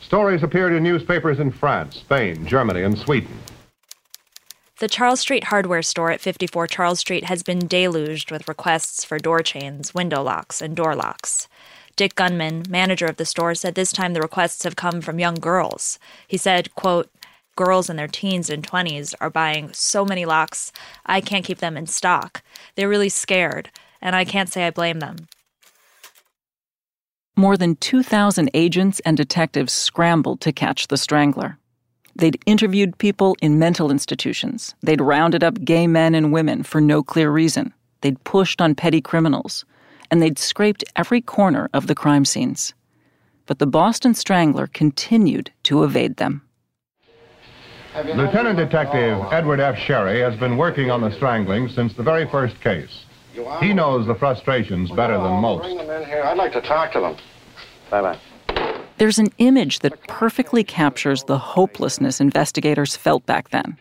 Stories 0.00 0.42
appeared 0.42 0.72
in 0.72 0.82
newspapers 0.82 1.40
in 1.40 1.50
France, 1.50 1.96
Spain, 1.96 2.46
Germany, 2.46 2.82
and 2.82 2.98
Sweden. 2.98 3.38
The 4.78 4.88
Charles 4.88 5.20
Street 5.20 5.44
hardware 5.44 5.82
store 5.82 6.10
at 6.10 6.20
54 6.20 6.66
Charles 6.66 7.00
Street 7.00 7.24
has 7.24 7.42
been 7.42 7.66
deluged 7.66 8.30
with 8.30 8.46
requests 8.46 9.04
for 9.04 9.18
door 9.18 9.40
chains, 9.40 9.94
window 9.94 10.22
locks, 10.22 10.60
and 10.60 10.76
door 10.76 10.94
locks. 10.94 11.48
Dick 11.96 12.14
Gunman, 12.14 12.64
manager 12.68 13.06
of 13.06 13.16
the 13.16 13.24
store, 13.24 13.54
said 13.54 13.74
this 13.74 13.90
time 13.90 14.12
the 14.12 14.20
requests 14.20 14.64
have 14.64 14.76
come 14.76 15.00
from 15.00 15.18
young 15.18 15.34
girls. 15.34 15.98
He 16.28 16.36
said, 16.36 16.74
quote, 16.74 17.10
girls 17.56 17.88
in 17.88 17.96
their 17.96 18.06
teens 18.06 18.50
and 18.50 18.62
20s 18.66 19.14
are 19.18 19.30
buying 19.30 19.72
so 19.72 20.04
many 20.04 20.26
locks, 20.26 20.72
I 21.06 21.22
can't 21.22 21.44
keep 21.44 21.58
them 21.58 21.76
in 21.76 21.86
stock. 21.86 22.42
They're 22.74 22.88
really 22.88 23.08
scared, 23.08 23.70
and 24.02 24.14
I 24.14 24.26
can't 24.26 24.50
say 24.50 24.66
I 24.66 24.70
blame 24.70 25.00
them. 25.00 25.16
More 27.34 27.56
than 27.56 27.76
2,000 27.76 28.50
agents 28.52 29.00
and 29.00 29.16
detectives 29.16 29.72
scrambled 29.72 30.40
to 30.42 30.52
catch 30.52 30.88
the 30.88 30.96
strangler. 30.96 31.58
They'd 32.14 32.40
interviewed 32.46 32.98
people 32.98 33.36
in 33.42 33.58
mental 33.58 33.90
institutions. 33.90 34.74
They'd 34.82 35.02
rounded 35.02 35.44
up 35.44 35.64
gay 35.64 35.86
men 35.86 36.14
and 36.14 36.32
women 36.32 36.62
for 36.62 36.80
no 36.80 37.02
clear 37.02 37.30
reason. 37.30 37.74
They'd 38.00 38.22
pushed 38.24 38.60
on 38.60 38.74
petty 38.74 39.00
criminals. 39.02 39.64
And 40.10 40.22
they'd 40.22 40.38
scraped 40.38 40.84
every 40.94 41.20
corner 41.20 41.68
of 41.74 41.86
the 41.86 41.94
crime 41.94 42.24
scenes. 42.24 42.74
But 43.46 43.58
the 43.58 43.66
Boston 43.66 44.14
Strangler 44.14 44.66
continued 44.66 45.50
to 45.64 45.84
evade 45.84 46.16
them. 46.16 46.42
Lieutenant 48.04 48.58
Detective 48.58 49.20
Edward 49.32 49.58
F. 49.58 49.78
Sherry 49.78 50.20
has 50.20 50.36
been 50.36 50.56
working 50.56 50.90
on 50.90 51.00
the 51.00 51.10
strangling 51.10 51.68
since 51.68 51.94
the 51.94 52.02
very 52.02 52.28
first 52.28 52.60
case. 52.60 53.04
He 53.60 53.72
knows 53.72 54.06
the 54.06 54.14
frustrations 54.14 54.90
better 54.90 55.16
than 55.18 55.40
most. 55.40 55.62
Bring 55.62 55.78
them 55.78 55.90
in 55.90 56.06
here. 56.06 56.22
I'd 56.22 56.36
like 56.36 56.52
to 56.52 56.60
talk 56.60 56.92
to 56.92 57.00
them. 57.00 57.16
Bye-bye. 57.90 58.18
There's 58.98 59.18
an 59.18 59.28
image 59.38 59.80
that 59.80 60.00
perfectly 60.08 60.64
captures 60.64 61.24
the 61.24 61.38
hopelessness 61.38 62.20
investigators 62.20 62.96
felt 62.96 63.26
back 63.26 63.50
then. 63.50 63.76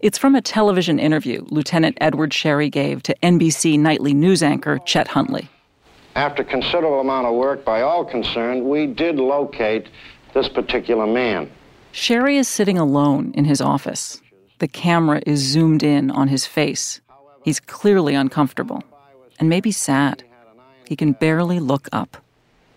It's 0.00 0.18
from 0.18 0.34
a 0.34 0.42
television 0.42 0.98
interview 0.98 1.44
Lieutenant 1.48 1.98
Edward 2.00 2.32
Sherry 2.32 2.70
gave 2.70 3.02
to 3.04 3.16
NBC 3.22 3.78
nightly 3.78 4.14
news 4.14 4.42
anchor 4.42 4.78
Chet 4.84 5.08
Huntley. 5.08 5.48
After 6.14 6.44
considerable 6.44 7.00
amount 7.00 7.26
of 7.26 7.34
work 7.34 7.64
by 7.64 7.82
all 7.82 8.04
concerned, 8.04 8.64
we 8.64 8.86
did 8.86 9.16
locate 9.16 9.88
this 10.34 10.48
particular 10.48 11.06
man. 11.06 11.50
Sherry 11.92 12.36
is 12.36 12.48
sitting 12.48 12.78
alone 12.78 13.32
in 13.34 13.44
his 13.44 13.60
office. 13.60 14.20
The 14.58 14.68
camera 14.68 15.22
is 15.26 15.40
zoomed 15.40 15.82
in 15.82 16.10
on 16.10 16.28
his 16.28 16.46
face. 16.46 17.00
He's 17.44 17.60
clearly 17.60 18.14
uncomfortable 18.14 18.82
and 19.38 19.48
maybe 19.48 19.72
sad. 19.72 20.22
He 20.86 20.96
can 20.96 21.12
barely 21.12 21.58
look 21.58 21.88
up. 21.92 22.16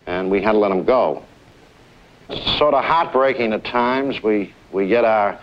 And 0.08 0.32
we 0.32 0.42
had 0.42 0.54
to 0.54 0.58
let 0.58 0.72
him 0.72 0.84
go. 0.84 1.24
It's 2.30 2.58
sort 2.58 2.74
of 2.74 2.84
heartbreaking 2.84 3.54
at 3.54 3.64
times. 3.66 4.24
We, 4.24 4.54
we 4.72 4.88
get 4.88 5.06
our 5.06 5.40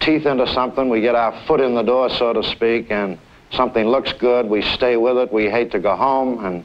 teeth 0.00 0.26
into 0.26 0.46
something, 0.46 0.88
we 0.88 1.00
get 1.00 1.14
our 1.14 1.32
foot 1.46 1.60
in 1.60 1.74
the 1.74 1.82
door, 1.82 2.08
so 2.10 2.32
to 2.32 2.42
speak, 2.42 2.90
and 2.90 3.18
something 3.52 3.86
looks 3.86 4.12
good, 4.12 4.46
we 4.46 4.62
stay 4.62 4.96
with 4.96 5.16
it, 5.16 5.32
we 5.32 5.50
hate 5.50 5.70
to 5.72 5.78
go 5.78 5.96
home, 5.96 6.44
and 6.44 6.64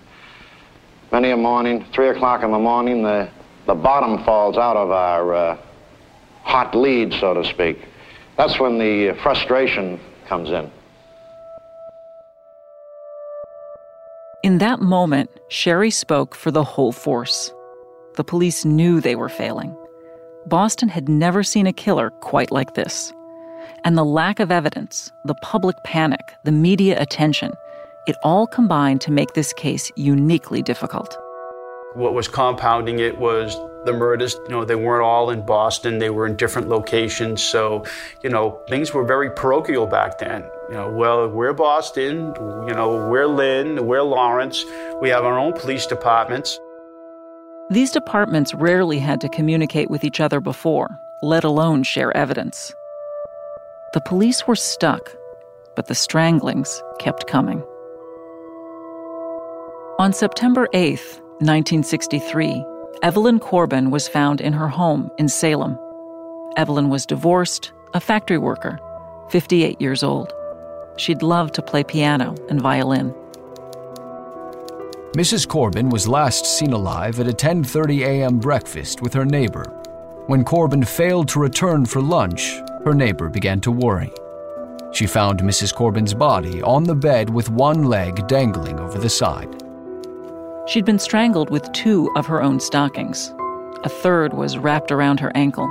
many 1.14 1.30
a 1.30 1.38
morning, 1.38 1.86
3 1.94 2.10
o'clock 2.10 2.44
in 2.44 2.52
the 2.52 2.58
morning, 2.58 3.04
the, 3.04 3.30
the 3.68 3.76
bottom 3.76 4.24
falls 4.26 4.58
out 4.58 4.76
of 4.76 4.90
our 4.90 5.34
uh, 5.36 5.58
hot 6.42 6.76
lead, 6.76 7.14
so 7.14 7.36
to 7.36 7.46
speak. 7.46 7.78
That's 8.36 8.60
when 8.60 8.80
the 8.80 9.16
frustration 9.22 10.00
comes 10.28 10.50
in. 10.50 10.72
In 14.44 14.58
that 14.58 14.82
moment, 14.82 15.30
Sherry 15.50 15.92
spoke 15.92 16.34
for 16.34 16.50
the 16.50 16.64
whole 16.64 16.92
force. 16.92 17.54
The 18.16 18.24
police 18.24 18.66
knew 18.66 19.00
they 19.00 19.16
were 19.16 19.30
failing. 19.30 19.78
Boston 20.48 20.90
had 20.90 21.08
never 21.08 21.44
seen 21.44 21.68
a 21.68 21.74
killer 21.74 22.10
quite 22.22 22.52
like 22.52 22.74
this. 22.74 23.14
And 23.86 23.96
the 23.96 24.04
lack 24.04 24.40
of 24.40 24.52
evidence, 24.52 25.12
the 25.26 25.36
public 25.36 25.76
panic, 25.84 26.34
the 26.44 26.52
media 26.52 27.00
attention, 27.00 27.54
it 28.06 28.18
all 28.24 28.48
combined 28.48 29.02
to 29.02 29.12
make 29.12 29.34
this 29.34 29.54
case 29.54 29.92
uniquely 29.96 30.62
difficult. 30.62 31.18
What 31.94 32.14
was 32.14 32.28
compounding 32.28 33.00
it 33.00 33.18
was 33.18 33.56
the 33.86 33.94
murders. 33.94 34.36
You 34.48 34.50
know, 34.50 34.66
they 34.66 34.76
weren't 34.76 35.04
all 35.04 35.30
in 35.30 35.46
Boston, 35.46 36.00
they 36.00 36.10
were 36.10 36.26
in 36.26 36.36
different 36.36 36.70
locations. 36.70 37.44
So, 37.44 37.86
you 38.24 38.30
know, 38.30 38.62
things 38.68 38.94
were 38.94 39.04
very 39.06 39.30
parochial 39.30 39.86
back 39.86 40.20
then. 40.20 40.44
You 40.70 40.76
know, 40.76 40.92
well, 40.92 41.30
we're 41.30 41.54
Boston, 41.54 42.34
you 42.68 42.74
know, 42.74 43.08
we're 43.10 43.28
Lynn, 43.28 43.86
we're 43.86 44.02
Lawrence, 44.02 44.64
we 45.02 45.10
have 45.10 45.24
our 45.24 45.38
own 45.38 45.54
police 45.54 45.86
departments. 45.86 46.60
These 47.70 47.92
departments 47.92 48.54
rarely 48.54 49.00
had 49.00 49.22
to 49.22 49.30
communicate 49.30 49.90
with 49.90 50.04
each 50.04 50.20
other 50.20 50.40
before, 50.40 51.00
let 51.22 51.44
alone 51.44 51.84
share 51.84 52.16
evidence. 52.16 52.74
The 53.94 54.02
police 54.02 54.48
were 54.48 54.56
stuck, 54.56 55.16
but 55.76 55.88
the 55.88 55.96
stranglings 55.96 56.82
kept 57.00 57.28
coming. 57.28 57.64
On 60.04 60.12
September 60.12 60.68
8th, 60.74 61.22
1963, 61.40 62.62
Evelyn 63.04 63.40
Corbin 63.40 63.90
was 63.90 64.06
found 64.06 64.42
in 64.42 64.52
her 64.52 64.68
home 64.68 65.10
in 65.18 65.30
Salem. 65.30 65.80
Evelyn 66.58 66.90
was 66.90 67.06
divorced, 67.06 67.72
a 67.94 68.02
factory 68.02 68.38
worker, 68.38 68.82
58 69.30 69.80
years 69.80 70.04
old. 70.04 70.34
She'd 70.98 71.24
loved 71.24 71.54
to 71.54 71.62
play 71.62 71.86
piano 71.86 72.36
and 72.50 72.62
violin. 72.62 73.14
Mrs. 75.16 75.48
Corbin 75.48 75.88
was 75.88 76.06
last 76.06 76.46
seen 76.46 76.74
alive 76.74 77.22
at 77.22 77.30
a 77.30 77.32
10:30 77.32 78.02
a.m. 78.02 78.40
breakfast 78.40 79.02
with 79.02 79.14
her 79.14 79.24
neighbor. 79.24 79.64
When 80.28 80.44
Corbin 80.44 80.84
failed 80.84 81.30
to 81.30 81.40
return 81.40 81.86
for 81.86 82.02
lunch, 82.02 82.60
her 82.84 82.94
neighbor 82.94 83.30
began 83.30 83.62
to 83.62 83.72
worry. 83.72 84.12
She 84.92 85.08
found 85.08 85.40
Mrs. 85.40 85.74
Corbin's 85.74 86.14
body 86.14 86.62
on 86.62 86.84
the 86.84 86.94
bed 87.10 87.30
with 87.30 87.50
one 87.50 87.86
leg 87.86 88.28
dangling 88.28 88.82
over 88.82 89.00
the 89.00 89.10
side. 89.10 89.63
She'd 90.66 90.86
been 90.86 91.00
strangled 91.00 91.50
with 91.50 91.70
two 91.74 92.10
of 92.16 92.26
her 92.28 92.42
own 92.42 92.60
stockings. 92.62 93.34
A 93.84 93.90
third 93.90 94.34
was 94.34 94.58
wrapped 94.58 94.94
around 94.94 95.20
her 95.20 95.32
ankle. 95.36 95.68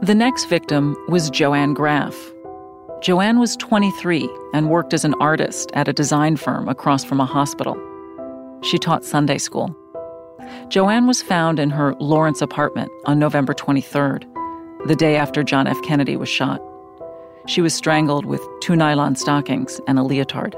The 0.00 0.14
next 0.14 0.44
victim 0.44 0.96
was 1.08 1.30
Joanne 1.30 1.74
Graff. 1.74 2.14
Joanne 3.02 3.40
was 3.40 3.56
23 3.56 4.28
and 4.52 4.70
worked 4.70 4.94
as 4.94 5.04
an 5.04 5.14
artist 5.20 5.72
at 5.74 5.88
a 5.88 5.92
design 5.92 6.36
firm 6.36 6.68
across 6.68 7.02
from 7.02 7.20
a 7.20 7.26
hospital. 7.26 7.76
She 8.62 8.78
taught 8.78 9.04
Sunday 9.04 9.38
school. 9.38 9.74
Joanne 10.68 11.08
was 11.08 11.22
found 11.22 11.58
in 11.58 11.70
her 11.70 11.94
Lawrence 11.94 12.40
apartment 12.40 12.90
on 13.06 13.18
November 13.18 13.52
23rd, 13.52 14.24
the 14.86 14.94
day 14.94 15.16
after 15.16 15.42
John 15.42 15.66
F. 15.66 15.82
Kennedy 15.82 16.16
was 16.16 16.28
shot. 16.28 16.62
She 17.46 17.60
was 17.60 17.74
strangled 17.74 18.26
with 18.26 18.42
two 18.60 18.76
nylon 18.76 19.16
stockings 19.16 19.80
and 19.88 19.98
a 19.98 20.02
leotard. 20.02 20.56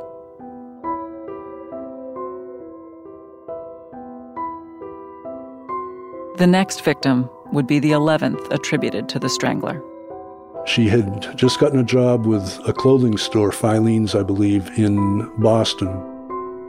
The 6.37 6.47
next 6.47 6.85
victim 6.85 7.31
would 7.53 7.67
be 7.67 7.79
the 7.79 7.93
11th 7.93 8.53
attributed 8.53 9.09
to 9.09 9.19
the 9.19 9.31
strangler. 9.31 9.83
She 10.67 10.87
had 10.87 11.35
just 11.35 11.59
gotten 11.59 11.79
a 11.79 11.85
job 11.85 12.27
with 12.27 12.61
a 12.69 12.75
clothing 12.75 13.17
store, 13.17 13.51
Filene's, 13.53 14.15
I 14.15 14.23
believe, 14.23 14.69
in 14.79 15.31
Boston. 15.41 15.89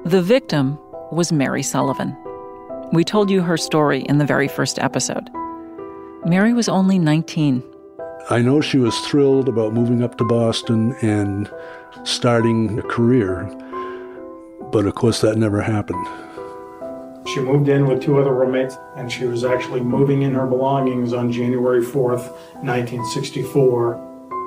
The 0.05 0.21
victim 0.21 0.79
was 1.11 1.33
Mary 1.33 1.63
Sullivan. 1.63 2.15
We 2.93 3.03
told 3.03 3.29
you 3.29 3.41
her 3.41 3.57
story 3.57 4.03
in 4.03 4.19
the 4.19 4.25
very 4.25 4.47
first 4.47 4.79
episode. 4.79 5.29
Mary 6.25 6.53
was 6.53 6.69
only 6.69 6.97
19. 6.97 7.61
I 8.29 8.41
know 8.41 8.61
she 8.61 8.77
was 8.77 8.97
thrilled 8.99 9.49
about 9.49 9.73
moving 9.73 10.01
up 10.01 10.17
to 10.17 10.23
Boston 10.23 10.95
and 11.01 11.51
starting 12.05 12.79
a 12.79 12.83
career, 12.83 13.43
but 14.71 14.85
of 14.85 14.95
course 14.95 15.19
that 15.19 15.35
never 15.37 15.61
happened. 15.61 16.07
She 17.33 17.41
moved 17.41 17.67
in 17.67 17.87
with 17.87 18.01
two 18.01 18.17
other 18.19 18.33
roommates, 18.33 18.77
and 18.95 19.11
she 19.11 19.25
was 19.25 19.43
actually 19.43 19.81
moving 19.81 20.21
in 20.21 20.33
her 20.33 20.47
belongings 20.47 21.11
on 21.11 21.31
January 21.31 21.81
4th, 21.81 22.31
1964. 22.63 24.03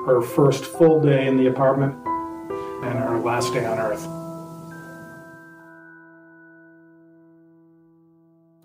her 0.07 0.21
first 0.21 0.65
full 0.65 0.99
day 0.99 1.27
in 1.27 1.37
the 1.37 1.45
apartment 1.45 1.93
and 2.83 2.97
her 2.97 3.19
last 3.19 3.53
day 3.53 3.65
on 3.65 3.77
Earth. 3.77 4.07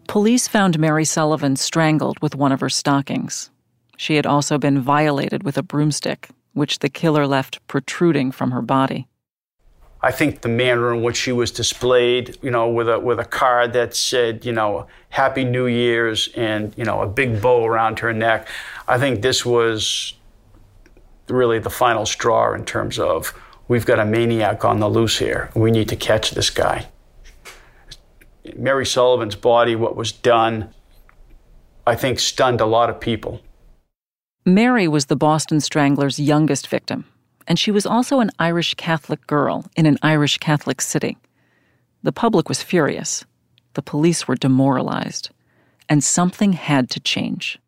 Police 0.08 0.48
found 0.48 0.78
Mary 0.78 1.04
Sullivan 1.04 1.56
strangled 1.56 2.18
with 2.22 2.34
one 2.34 2.52
of 2.52 2.60
her 2.60 2.70
stockings. 2.70 3.50
She 3.98 4.16
had 4.16 4.24
also 4.24 4.56
been 4.56 4.80
violated 4.80 5.42
with 5.42 5.58
a 5.58 5.62
broomstick, 5.62 6.30
which 6.54 6.78
the 6.78 6.88
killer 6.88 7.26
left 7.26 7.66
protruding 7.68 8.32
from 8.32 8.52
her 8.52 8.62
body. 8.62 9.08
I 10.06 10.12
think 10.12 10.42
the 10.42 10.48
manner 10.48 10.94
in 10.94 11.02
which 11.02 11.16
she 11.16 11.32
was 11.32 11.50
displayed, 11.50 12.38
you 12.40 12.52
know, 12.52 12.68
with 12.68 12.88
a 12.88 13.00
with 13.00 13.18
a 13.18 13.24
card 13.24 13.72
that 13.72 13.96
said, 13.96 14.44
you 14.44 14.52
know, 14.52 14.86
Happy 15.08 15.42
New 15.42 15.66
Year's 15.66 16.28
and, 16.36 16.72
you 16.76 16.84
know, 16.84 17.00
a 17.02 17.08
big 17.08 17.42
bow 17.42 17.66
around 17.66 17.98
her 17.98 18.12
neck. 18.12 18.46
I 18.86 18.98
think 18.98 19.20
this 19.20 19.44
was 19.44 20.14
really 21.28 21.58
the 21.58 21.70
final 21.70 22.06
straw 22.06 22.54
in 22.54 22.64
terms 22.64 23.00
of 23.00 23.34
we've 23.66 23.84
got 23.84 23.98
a 23.98 24.04
maniac 24.04 24.64
on 24.64 24.78
the 24.78 24.88
loose 24.88 25.18
here. 25.18 25.50
We 25.56 25.72
need 25.72 25.88
to 25.88 25.96
catch 25.96 26.30
this 26.30 26.50
guy. 26.50 26.86
Mary 28.54 28.86
Sullivan's 28.86 29.34
body, 29.34 29.74
what 29.74 29.96
was 29.96 30.12
done, 30.12 30.72
I 31.84 31.96
think 31.96 32.20
stunned 32.20 32.60
a 32.60 32.66
lot 32.66 32.90
of 32.90 33.00
people. 33.00 33.40
Mary 34.44 34.86
was 34.86 35.06
the 35.06 35.16
Boston 35.16 35.58
Strangler's 35.58 36.20
youngest 36.20 36.68
victim, 36.68 37.06
and 37.46 37.58
she 37.58 37.70
was 37.70 37.86
also 37.86 38.20
an 38.20 38.30
Irish 38.38 38.74
Catholic 38.74 39.26
girl 39.26 39.64
in 39.76 39.86
an 39.86 39.98
Irish 40.02 40.38
Catholic 40.38 40.80
city. 40.80 41.16
The 42.02 42.12
public 42.12 42.48
was 42.48 42.62
furious. 42.62 43.24
The 43.74 43.82
police 43.82 44.26
were 44.26 44.36
demoralized. 44.36 45.30
And 45.88 46.02
something 46.02 46.52
had 46.52 46.90
to 46.90 47.00
change. 47.00 47.58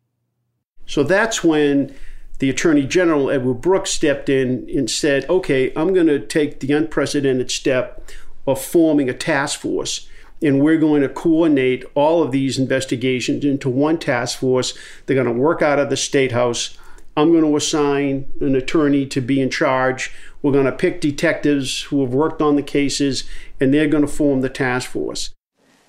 So 0.85 1.03
that's 1.03 1.43
when 1.43 1.95
the 2.39 2.49
Attorney 2.49 2.85
General, 2.85 3.29
Edward 3.29 3.61
Brooks, 3.61 3.91
stepped 3.91 4.27
in 4.27 4.67
and 4.75 4.89
said, 4.89 5.29
okay, 5.29 5.71
I'm 5.75 5.93
going 5.93 6.07
to 6.07 6.19
take 6.19 6.59
the 6.59 6.73
unprecedented 6.73 7.51
step 7.51 8.09
of 8.47 8.61
forming 8.61 9.09
a 9.09 9.13
task 9.13 9.59
force. 9.59 10.09
And 10.41 10.61
we're 10.61 10.77
going 10.77 11.01
to 11.01 11.09
coordinate 11.09 11.83
all 11.95 12.23
of 12.23 12.31
these 12.31 12.57
investigations 12.57 13.43
into 13.43 13.69
one 13.69 13.99
task 13.99 14.39
force. 14.39 14.73
They're 15.05 15.21
going 15.21 15.27
to 15.27 15.33
work 15.33 15.61
out 15.61 15.79
of 15.79 15.89
the 15.89 15.97
State 15.97 16.31
House. 16.31 16.77
I'm 17.19 17.33
going 17.33 17.43
to 17.43 17.57
assign 17.57 18.31
an 18.39 18.55
attorney 18.55 19.05
to 19.07 19.19
be 19.19 19.41
in 19.41 19.49
charge. 19.49 20.13
We're 20.41 20.53
going 20.53 20.63
to 20.67 20.71
pick 20.71 21.01
detectives 21.01 21.81
who 21.83 21.99
have 21.99 22.13
worked 22.13 22.41
on 22.41 22.55
the 22.55 22.63
cases, 22.63 23.25
and 23.59 23.73
they're 23.73 23.89
going 23.89 24.05
to 24.05 24.11
form 24.11 24.39
the 24.39 24.47
task 24.47 24.89
force. 24.89 25.31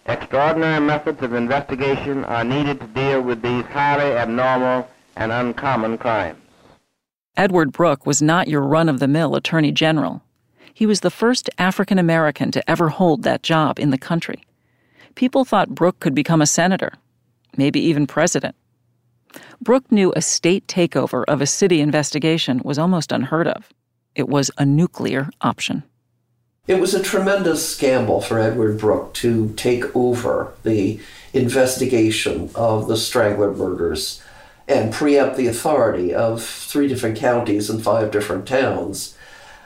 Extraordinary 0.07 0.81
methods 0.81 1.23
of 1.23 1.33
investigation 1.33 2.25
are 2.25 2.43
needed 2.43 2.81
to 2.81 2.87
deal 2.89 3.23
with 3.23 3.43
these 3.43 3.65
highly 3.67 4.11
abnormal 4.17 4.91
and 5.15 5.31
uncommon 5.31 5.99
crimes. 5.99 6.41
Edward 7.37 7.71
Brooke 7.71 8.07
was 8.07 8.21
not 8.21 8.49
your 8.49 8.63
run 8.63 8.89
of 8.89 8.99
the 8.99 9.07
mill 9.07 9.37
attorney 9.37 9.71
general. 9.71 10.23
He 10.75 10.85
was 10.85 10.99
the 10.99 11.11
first 11.13 11.49
African 11.59 12.01
American 12.01 12.51
to 12.51 12.69
ever 12.69 12.89
hold 12.89 13.23
that 13.23 13.45
job 13.45 13.79
in 13.79 13.91
the 13.91 13.99
country. 13.99 14.43
People 15.15 15.45
thought 15.45 15.77
Brooke 15.77 16.01
could 16.01 16.15
become 16.15 16.43
a 16.43 16.47
senator, 16.47 16.95
maybe 17.57 17.79
even 17.79 18.09
president. 18.09 18.57
Brooke 19.63 19.93
knew 19.93 20.11
a 20.17 20.23
state 20.23 20.67
takeover 20.67 21.23
of 21.29 21.43
a 21.43 21.47
city 21.47 21.83
investigation 21.83 22.63
was 22.65 22.79
almost 22.79 23.13
unheard 23.13 23.47
of. 23.47 23.69
It 24.15 24.27
was 24.27 24.51
a 24.57 24.65
nuclear 24.65 25.29
option. 25.43 25.83
It 26.67 26.81
was 26.81 26.95
a 26.95 27.03
tremendous 27.03 27.77
gamble 27.77 28.23
for 28.23 28.39
Edward 28.39 28.79
Brooke 28.79 29.13
to 29.15 29.53
take 29.57 29.95
over 29.95 30.55
the 30.63 30.99
investigation 31.35 32.49
of 32.55 32.89
the 32.89 32.97
Strangler 32.97 33.53
murders 33.53 34.23
and 34.67 34.95
preempt 34.95 35.37
the 35.37 35.49
authority 35.49 36.15
of 36.15 36.43
three 36.43 36.89
different 36.89 37.19
counties 37.19 37.69
and 37.69 37.83
five 37.83 38.11
different 38.11 38.47
towns 38.47 39.15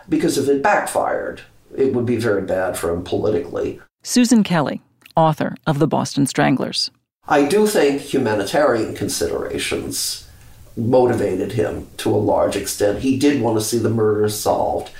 because 0.08 0.36
if 0.36 0.48
it 0.48 0.62
backfired, 0.62 1.42
it 1.76 1.94
would 1.94 2.06
be 2.06 2.16
very 2.16 2.42
bad 2.42 2.76
for 2.76 2.90
him 2.90 3.04
politically. 3.04 3.80
Susan 4.02 4.42
Kelly, 4.42 4.82
author 5.16 5.56
of 5.66 5.78
The 5.78 5.86
Boston 5.86 6.26
Stranglers. 6.26 6.90
I 7.26 7.46
do 7.46 7.66
think 7.66 8.02
humanitarian 8.02 8.94
considerations 8.94 10.28
motivated 10.76 11.52
him 11.52 11.86
to 11.98 12.14
a 12.14 12.16
large 12.16 12.56
extent. 12.56 13.00
He 13.00 13.18
did 13.18 13.40
want 13.40 13.58
to 13.58 13.64
see 13.64 13.78
the 13.78 13.88
murders 13.88 14.38
solved. 14.38 14.90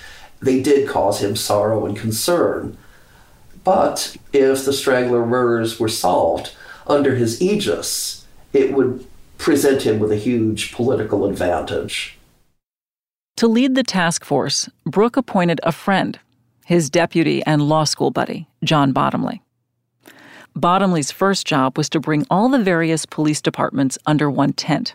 They 0.41 0.63
did 0.63 0.89
cause 0.89 1.23
him 1.23 1.37
sorrow 1.37 1.85
and 1.85 1.97
concern. 1.97 2.79
But 3.63 4.17
if 4.33 4.65
the 4.65 4.73
Strangler 4.73 5.27
murders 5.27 5.79
were 5.79 5.89
solved 5.89 6.55
under 6.87 7.15
his 7.15 7.43
aegis, 7.43 8.27
it 8.53 8.73
would 8.73 9.07
present 9.37 9.83
him 9.83 9.99
with 9.99 10.13
a 10.13 10.17
huge 10.17 10.73
political 10.73 11.27
advantage. 11.27 12.19
To 13.39 13.49
lead 13.49 13.75
the 13.75 13.83
task 13.83 14.25
force, 14.25 14.69
Brooke 14.87 15.17
appointed 15.17 15.61
a 15.63 15.73
friend, 15.73 16.19
his 16.65 16.89
deputy 16.89 17.43
and 17.45 17.69
law 17.69 17.85
school 17.85 18.11
buddy, 18.11 18.47
John 18.63 18.93
Bottomley. 18.93 19.44
Bottomley's 20.57 21.11
first 21.11 21.47
job 21.47 21.77
was 21.77 21.89
to 21.91 22.01
bring 22.01 22.27
all 22.31 22.49
the 22.49 22.63
various 22.63 23.07
police 23.07 23.43
departments 23.43 23.99
under 24.07 24.31
one 24.31 24.53
tent 24.53 24.95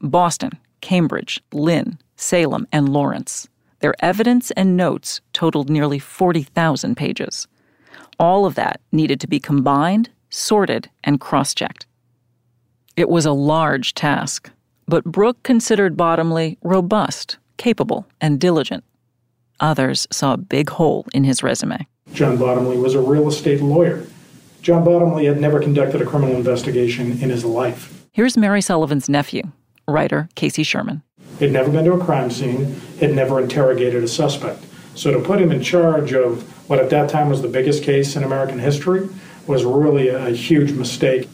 Boston, 0.00 0.52
Cambridge, 0.80 1.42
Lynn, 1.52 1.98
Salem, 2.16 2.66
and 2.72 2.88
Lawrence. 2.88 3.48
Their 3.80 3.94
evidence 4.00 4.50
and 4.52 4.76
notes 4.76 5.20
totaled 5.32 5.68
nearly 5.68 5.98
40,000 5.98 6.96
pages. 6.96 7.46
All 8.18 8.46
of 8.46 8.54
that 8.54 8.80
needed 8.92 9.20
to 9.20 9.26
be 9.26 9.38
combined, 9.38 10.10
sorted, 10.30 10.90
and 11.04 11.20
cross 11.20 11.54
checked. 11.54 11.86
It 12.96 13.08
was 13.10 13.26
a 13.26 13.32
large 13.32 13.92
task, 13.94 14.50
but 14.88 15.04
Brooke 15.04 15.42
considered 15.42 15.96
Bottomley 15.96 16.56
robust, 16.62 17.36
capable, 17.58 18.06
and 18.20 18.40
diligent. 18.40 18.84
Others 19.60 20.06
saw 20.10 20.34
a 20.34 20.38
big 20.38 20.70
hole 20.70 21.06
in 21.12 21.24
his 21.24 21.42
resume. 21.42 21.86
John 22.12 22.38
Bottomley 22.38 22.78
was 22.78 22.94
a 22.94 23.00
real 23.00 23.28
estate 23.28 23.60
lawyer. 23.60 24.06
John 24.66 24.82
Bottomley 24.82 25.26
had 25.26 25.40
never 25.40 25.60
conducted 25.60 26.02
a 26.02 26.04
criminal 26.04 26.34
investigation 26.34 27.22
in 27.22 27.30
his 27.30 27.44
life. 27.44 28.04
Here's 28.10 28.36
Mary 28.36 28.60
Sullivan's 28.60 29.08
nephew, 29.08 29.44
writer 29.86 30.28
Casey 30.34 30.64
Sherman. 30.64 31.04
He'd 31.38 31.52
never 31.52 31.70
been 31.70 31.84
to 31.84 31.92
a 31.92 32.04
crime 32.04 32.32
scene, 32.32 32.74
had 32.98 33.14
never 33.14 33.40
interrogated 33.40 34.02
a 34.02 34.08
suspect. 34.08 34.64
So 34.96 35.12
to 35.12 35.20
put 35.20 35.40
him 35.40 35.52
in 35.52 35.62
charge 35.62 36.12
of 36.12 36.42
what 36.68 36.80
at 36.80 36.90
that 36.90 37.08
time 37.08 37.28
was 37.28 37.42
the 37.42 37.48
biggest 37.48 37.84
case 37.84 38.16
in 38.16 38.24
American 38.24 38.58
history 38.58 39.08
was 39.46 39.64
really 39.64 40.08
a, 40.08 40.30
huge 40.30 40.72
mistake. 40.72 41.28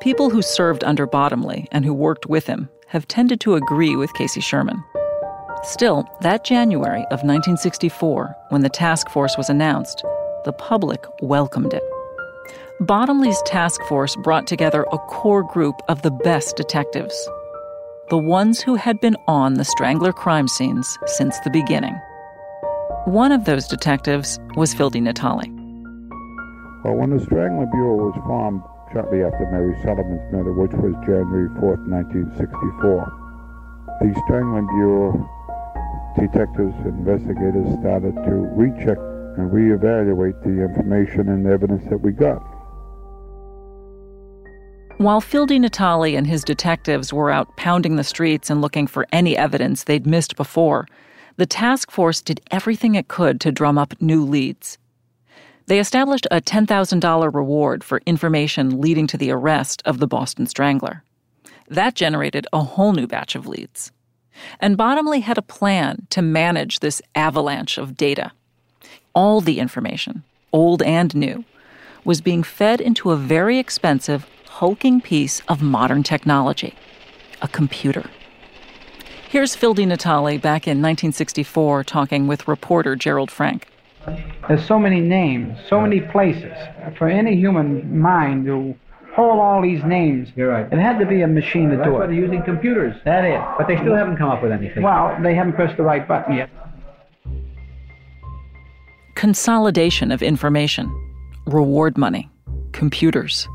People 0.00 0.28
who 0.28 0.42
served 0.42 0.82
under 0.82 1.06
Bottomley 1.06 1.68
and 1.70 1.84
who 1.84 1.94
worked 1.94 2.26
with 2.26 2.48
him 2.48 2.68
have 2.88 3.06
tended 3.06 3.38
to 3.42 3.54
agree 3.54 3.94
with 3.94 4.12
Casey 4.14 4.40
Sherman. 4.40 4.82
Still, 5.64 6.04
that 6.20 6.44
January 6.44 7.04
of 7.04 7.24
1964, 7.24 8.36
when 8.50 8.60
the 8.60 8.68
task 8.68 9.08
force 9.08 9.34
was 9.38 9.48
announced, 9.48 10.04
the 10.44 10.52
public 10.52 11.02
welcomed 11.22 11.72
it. 11.72 11.82
Bottomley's 12.80 13.40
task 13.46 13.80
force 13.84 14.14
brought 14.16 14.46
together 14.46 14.84
a 14.92 14.98
core 14.98 15.42
group 15.42 15.76
of 15.88 16.02
the 16.02 16.10
best 16.10 16.56
detectives, 16.56 17.14
the 18.10 18.18
ones 18.18 18.60
who 18.60 18.74
had 18.74 19.00
been 19.00 19.16
on 19.26 19.54
the 19.54 19.64
Strangler 19.64 20.12
crime 20.12 20.48
scenes 20.48 20.98
since 21.06 21.40
the 21.40 21.50
beginning. 21.50 21.98
One 23.06 23.32
of 23.32 23.46
those 23.46 23.66
detectives 23.66 24.38
was 24.56 24.74
Phil 24.74 24.90
DiNatale. 24.90 25.48
Well, 26.84 26.94
when 26.94 27.16
the 27.16 27.24
Strangler 27.24 27.66
Bureau 27.72 28.10
was 28.10 28.20
formed 28.26 28.62
shortly 28.92 29.24
after 29.24 29.48
Mary 29.50 29.74
Sullivan's 29.82 30.30
murder, 30.30 30.52
which 30.52 30.72
was 30.72 30.92
January 31.06 31.48
4th, 31.56 31.88
1964, 31.88 33.12
the 34.00 34.22
Strangler 34.26 34.62
Bureau 34.62 35.30
detectives 36.18 36.74
and 36.84 36.98
investigators 36.98 37.66
started 37.80 38.14
to 38.14 38.48
recheck 38.54 38.98
and 39.36 39.50
reevaluate 39.50 40.40
the 40.42 40.62
information 40.62 41.28
and 41.28 41.46
evidence 41.46 41.84
that 41.90 41.98
we 41.98 42.12
got. 42.12 42.42
While 44.98 45.20
Phil 45.20 45.46
DiNatale 45.46 46.16
and 46.16 46.26
his 46.26 46.44
detectives 46.44 47.12
were 47.12 47.30
out 47.30 47.56
pounding 47.56 47.96
the 47.96 48.04
streets 48.04 48.48
and 48.48 48.60
looking 48.60 48.86
for 48.86 49.06
any 49.12 49.36
evidence 49.36 49.84
they'd 49.84 50.06
missed 50.06 50.36
before, 50.36 50.86
the 51.36 51.46
task 51.46 51.90
force 51.90 52.22
did 52.22 52.40
everything 52.52 52.94
it 52.94 53.08
could 53.08 53.40
to 53.40 53.50
drum 53.50 53.76
up 53.76 54.00
new 54.00 54.24
leads. 54.24 54.78
They 55.66 55.80
established 55.80 56.28
a 56.30 56.40
$10,000 56.40 57.34
reward 57.34 57.82
for 57.82 58.02
information 58.06 58.80
leading 58.80 59.08
to 59.08 59.16
the 59.16 59.32
arrest 59.32 59.82
of 59.84 59.98
the 59.98 60.06
Boston 60.06 60.46
Strangler. 60.46 61.02
That 61.68 61.94
generated 61.94 62.46
a 62.52 62.62
whole 62.62 62.92
new 62.92 63.06
batch 63.06 63.34
of 63.34 63.48
leads. 63.48 63.90
And 64.60 64.76
Bottomley 64.76 65.20
had 65.20 65.38
a 65.38 65.42
plan 65.42 66.06
to 66.10 66.22
manage 66.22 66.80
this 66.80 67.00
avalanche 67.14 67.78
of 67.78 67.96
data. 67.96 68.32
All 69.14 69.40
the 69.40 69.58
information, 69.58 70.24
old 70.52 70.82
and 70.82 71.14
new, 71.14 71.44
was 72.04 72.20
being 72.20 72.42
fed 72.42 72.80
into 72.80 73.10
a 73.10 73.16
very 73.16 73.58
expensive, 73.58 74.26
hulking 74.48 75.00
piece 75.00 75.40
of 75.48 75.62
modern 75.62 76.02
technology 76.02 76.74
a 77.42 77.48
computer. 77.48 78.08
Here's 79.28 79.54
Phil 79.54 79.74
DiNatale 79.74 80.40
back 80.40 80.66
in 80.66 80.80
1964 80.80 81.84
talking 81.84 82.26
with 82.26 82.48
reporter 82.48 82.96
Gerold 82.96 83.30
Frank. 83.30 83.68
There's 84.48 84.64
so 84.66 84.78
many 84.78 85.00
names, 85.00 85.58
so 85.68 85.80
many 85.80 86.00
places. 86.00 86.54
For 86.96 87.08
any 87.08 87.36
human 87.36 87.98
mind 87.98 88.46
to 88.46 88.74
hold 89.14 89.38
all 89.38 89.62
these 89.62 89.82
names. 89.84 90.28
You're 90.36 90.48
right. 90.48 90.66
It 90.72 90.78
had 90.78 90.98
to 90.98 91.06
be 91.06 91.22
a 91.22 91.26
machine 91.28 91.70
to 91.70 91.76
That's 91.76 91.88
do 91.88 91.94
why 91.94 92.04
it. 92.04 92.06
they're 92.08 92.16
using 92.16 92.42
computers. 92.42 92.94
That 93.04 93.24
is. 93.24 93.40
But 93.56 93.68
they 93.68 93.76
still 93.76 93.94
haven't 93.94 94.16
come 94.16 94.30
up 94.30 94.42
with 94.42 94.52
anything. 94.52 94.82
Well, 94.82 95.16
they 95.22 95.34
haven't 95.34 95.54
pressed 95.54 95.76
the 95.76 95.82
right 95.82 96.06
button 96.06 96.36
yet. 96.36 96.50
Consolidation 99.14 100.10
of 100.10 100.22
information, 100.22 100.92
reward 101.46 101.96
money, 101.96 102.28
computers. 102.72 103.48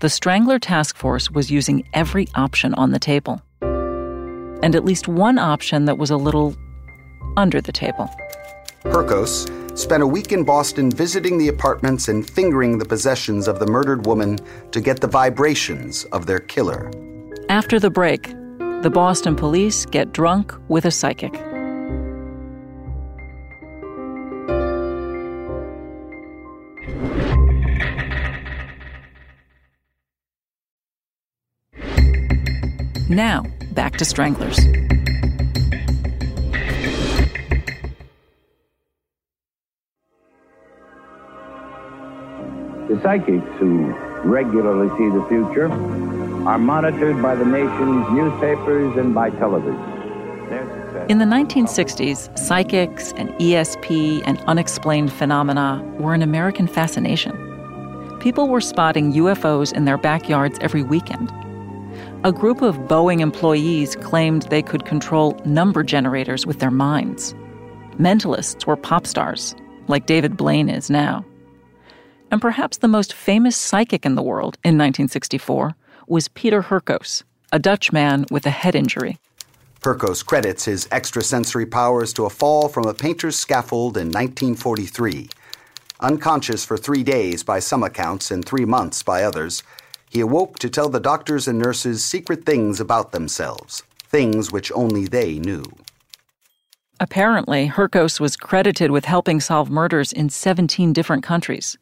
The 0.00 0.08
Strangler 0.08 0.58
Task 0.58 0.96
Force 0.96 1.30
was 1.30 1.50
using 1.50 1.88
every 1.94 2.28
option 2.34 2.74
on 2.74 2.92
the 2.92 2.98
table. 2.98 3.42
And 3.62 4.76
at 4.76 4.84
least 4.84 5.08
one 5.08 5.38
option 5.38 5.86
that 5.86 5.98
was 5.98 6.10
a 6.10 6.16
little 6.16 6.54
under 7.36 7.60
the 7.60 7.72
table. 7.72 8.08
Hurkos 8.84 9.48
spent 9.78 10.02
a 10.02 10.06
week 10.06 10.32
in 10.32 10.42
Boston 10.42 10.90
visiting 10.90 11.38
the 11.38 11.46
apartments 11.46 12.08
and 12.08 12.28
fingering 12.28 12.78
the 12.78 12.84
possessions 12.84 13.46
of 13.46 13.60
the 13.60 13.66
murdered 13.66 14.06
woman 14.06 14.36
to 14.72 14.80
get 14.80 15.00
the 15.00 15.06
vibrations 15.06 16.04
of 16.06 16.26
their 16.26 16.40
killer. 16.40 16.90
After 17.48 17.78
the 17.78 17.88
break, 17.88 18.34
the 18.82 18.90
Boston 18.92 19.36
police 19.36 19.86
get 19.86 20.12
drunk 20.12 20.52
with 20.68 20.84
a 20.84 20.90
psychic. 20.90 21.32
Now, 33.08 33.44
back 33.72 33.96
to 33.98 34.04
Stranglers. 34.04 34.58
The 42.88 42.98
psychics 43.02 43.46
who 43.58 43.92
regularly 44.24 44.88
see 44.96 45.10
the 45.10 45.22
future 45.28 45.70
are 46.48 46.58
monitored 46.58 47.20
by 47.20 47.34
the 47.34 47.44
nation's 47.44 48.10
newspapers 48.10 48.96
and 48.96 49.14
by 49.14 49.28
television. 49.28 49.76
In 51.10 51.18
the 51.18 51.26
1960s, 51.26 52.36
psychics 52.38 53.12
and 53.12 53.28
ESP 53.34 54.22
and 54.24 54.40
unexplained 54.46 55.12
phenomena 55.12 55.84
were 55.98 56.14
an 56.14 56.22
American 56.22 56.66
fascination. 56.66 57.36
People 58.20 58.48
were 58.48 58.62
spotting 58.62 59.12
UFOs 59.12 59.70
in 59.74 59.84
their 59.84 59.98
backyards 59.98 60.58
every 60.62 60.82
weekend. 60.82 61.30
A 62.24 62.32
group 62.32 62.62
of 62.62 62.76
Boeing 62.88 63.20
employees 63.20 63.96
claimed 63.96 64.42
they 64.44 64.62
could 64.62 64.86
control 64.86 65.38
number 65.44 65.82
generators 65.82 66.46
with 66.46 66.58
their 66.58 66.70
minds. 66.70 67.34
Mentalists 67.98 68.66
were 68.66 68.76
pop 68.76 69.06
stars, 69.06 69.54
like 69.88 70.06
David 70.06 70.38
Blaine 70.38 70.70
is 70.70 70.88
now. 70.88 71.22
And 72.30 72.40
perhaps 72.40 72.78
the 72.78 72.88
most 72.88 73.12
famous 73.12 73.56
psychic 73.56 74.04
in 74.04 74.14
the 74.14 74.22
world 74.22 74.58
in 74.64 74.76
1964 74.76 75.74
was 76.06 76.28
Peter 76.28 76.62
Hurkos, 76.62 77.22
a 77.52 77.58
Dutch 77.58 77.92
man 77.92 78.26
with 78.30 78.46
a 78.46 78.50
head 78.50 78.74
injury. 78.74 79.18
Hurkos 79.82 80.24
credits 80.24 80.64
his 80.64 80.88
extrasensory 80.90 81.66
powers 81.66 82.12
to 82.14 82.24
a 82.24 82.30
fall 82.30 82.68
from 82.68 82.86
a 82.86 82.94
painter's 82.94 83.36
scaffold 83.36 83.96
in 83.96 84.08
1943. 84.08 85.28
Unconscious 86.00 86.64
for 86.64 86.76
three 86.76 87.02
days 87.02 87.42
by 87.42 87.58
some 87.58 87.82
accounts 87.82 88.30
and 88.30 88.44
three 88.44 88.64
months 88.64 89.02
by 89.02 89.22
others, 89.22 89.62
he 90.10 90.20
awoke 90.20 90.58
to 90.58 90.68
tell 90.68 90.88
the 90.88 91.00
doctors 91.00 91.48
and 91.48 91.58
nurses 91.58 92.04
secret 92.04 92.44
things 92.44 92.80
about 92.80 93.12
themselves, 93.12 93.82
things 94.08 94.50
which 94.50 94.72
only 94.72 95.06
they 95.06 95.38
knew. 95.38 95.64
Apparently, 97.00 97.68
Hurkos 97.68 98.18
was 98.18 98.36
credited 98.36 98.90
with 98.90 99.04
helping 99.04 99.40
solve 99.40 99.70
murders 99.70 100.12
in 100.12 100.28
17 100.28 100.92
different 100.92 101.22
countries. 101.22 101.78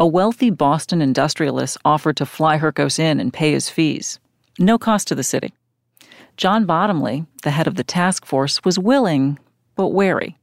A 0.00 0.06
wealthy 0.06 0.50
Boston 0.50 1.02
industrialist 1.02 1.76
offered 1.84 2.16
to 2.18 2.26
fly 2.26 2.56
Hurkos 2.56 3.00
in 3.00 3.18
and 3.18 3.32
pay 3.32 3.50
his 3.50 3.68
fees. 3.68 4.20
No 4.56 4.78
cost 4.78 5.08
to 5.08 5.16
the 5.16 5.24
city. 5.24 5.52
John 6.36 6.66
Bottomley, 6.66 7.26
the 7.42 7.50
head 7.50 7.66
of 7.66 7.74
the 7.74 7.82
task 7.82 8.24
force, 8.24 8.64
was 8.64 8.78
willing, 8.78 9.40
but 9.74 9.88
wary. 9.88 10.38